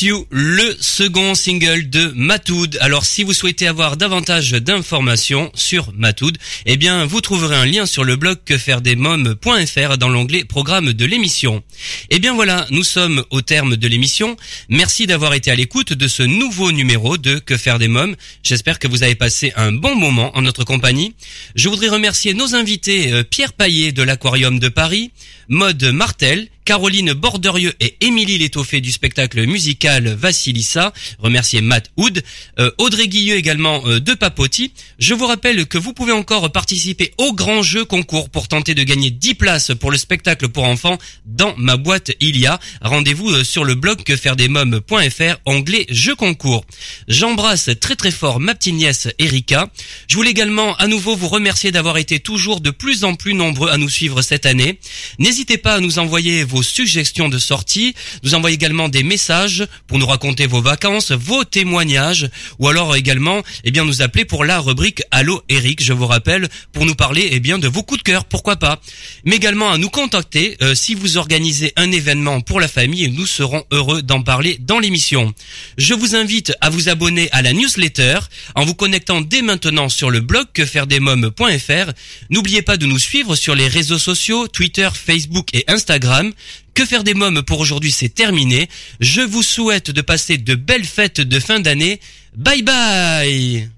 [0.00, 2.78] Le second single de Matoud.
[2.80, 7.84] Alors si vous souhaitez avoir davantage d'informations sur Matoud, eh bien vous trouverez un lien
[7.84, 11.64] sur le blog quefairedesmoms.fr dans l'onglet programme de l'émission.
[12.10, 14.36] Eh bien voilà, nous sommes au terme de l'émission.
[14.68, 18.14] Merci d'avoir été à l'écoute de ce nouveau numéro de Que faire des mômes.
[18.44, 21.16] J'espère que vous avez passé un bon moment en notre compagnie.
[21.56, 25.10] Je voudrais remercier nos invités euh, Pierre Paillet de l'Aquarium de Paris,
[25.48, 30.92] Maude Martel, Caroline Borderieux et Émilie Létoffé du spectacle musical Vassilissa.
[31.18, 32.22] Remercier Matt Hood.
[32.58, 34.74] Euh, Audrey Guilleux également euh, de Papoti.
[34.98, 38.82] Je vous rappelle que vous pouvez encore participer au grand jeu concours pour tenter de
[38.82, 42.60] gagner 10 places pour le spectacle pour enfants dans ma boîte il y a.
[42.82, 46.66] Rendez-vous euh, sur le blog quefairedesmoms.fr onglet jeu concours.
[47.08, 49.70] J'embrasse très très fort ma petite nièce Erika.
[50.06, 53.70] Je voulais également à nouveau vous remercier d'avoir été toujours de plus en plus nombreux
[53.70, 54.78] à nous suivre cette année.
[55.18, 59.98] N'hésitez pas à nous envoyer vos suggestions de sortie, nous envoyer également des messages pour
[59.98, 62.28] nous raconter vos vacances, vos témoignages,
[62.58, 66.48] ou alors également, eh bien, nous appeler pour la rubrique Allô Eric, je vous rappelle,
[66.72, 68.80] pour nous parler, eh bien, de vos coups de cœur, pourquoi pas.
[69.24, 73.26] Mais également à nous contacter euh, si vous organisez un événement pour la famille, nous
[73.26, 75.34] serons heureux d'en parler dans l'émission.
[75.76, 78.18] Je vous invite à vous abonner à la newsletter
[78.54, 81.92] en vous connectant dès maintenant sur le blog quefairedesmoms.fr.
[82.30, 86.32] N'oubliez pas de nous suivre sur les réseaux sociaux, Twitter, Facebook et Instagram.
[86.74, 88.68] Que faire des mômes pour aujourd'hui, c'est terminé.
[89.00, 92.00] Je vous souhaite de passer de belles fêtes de fin d'année.
[92.36, 93.68] Bye bye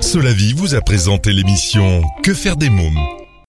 [0.00, 3.21] Cela vie vous a présenté l'émission Que faire des mômes?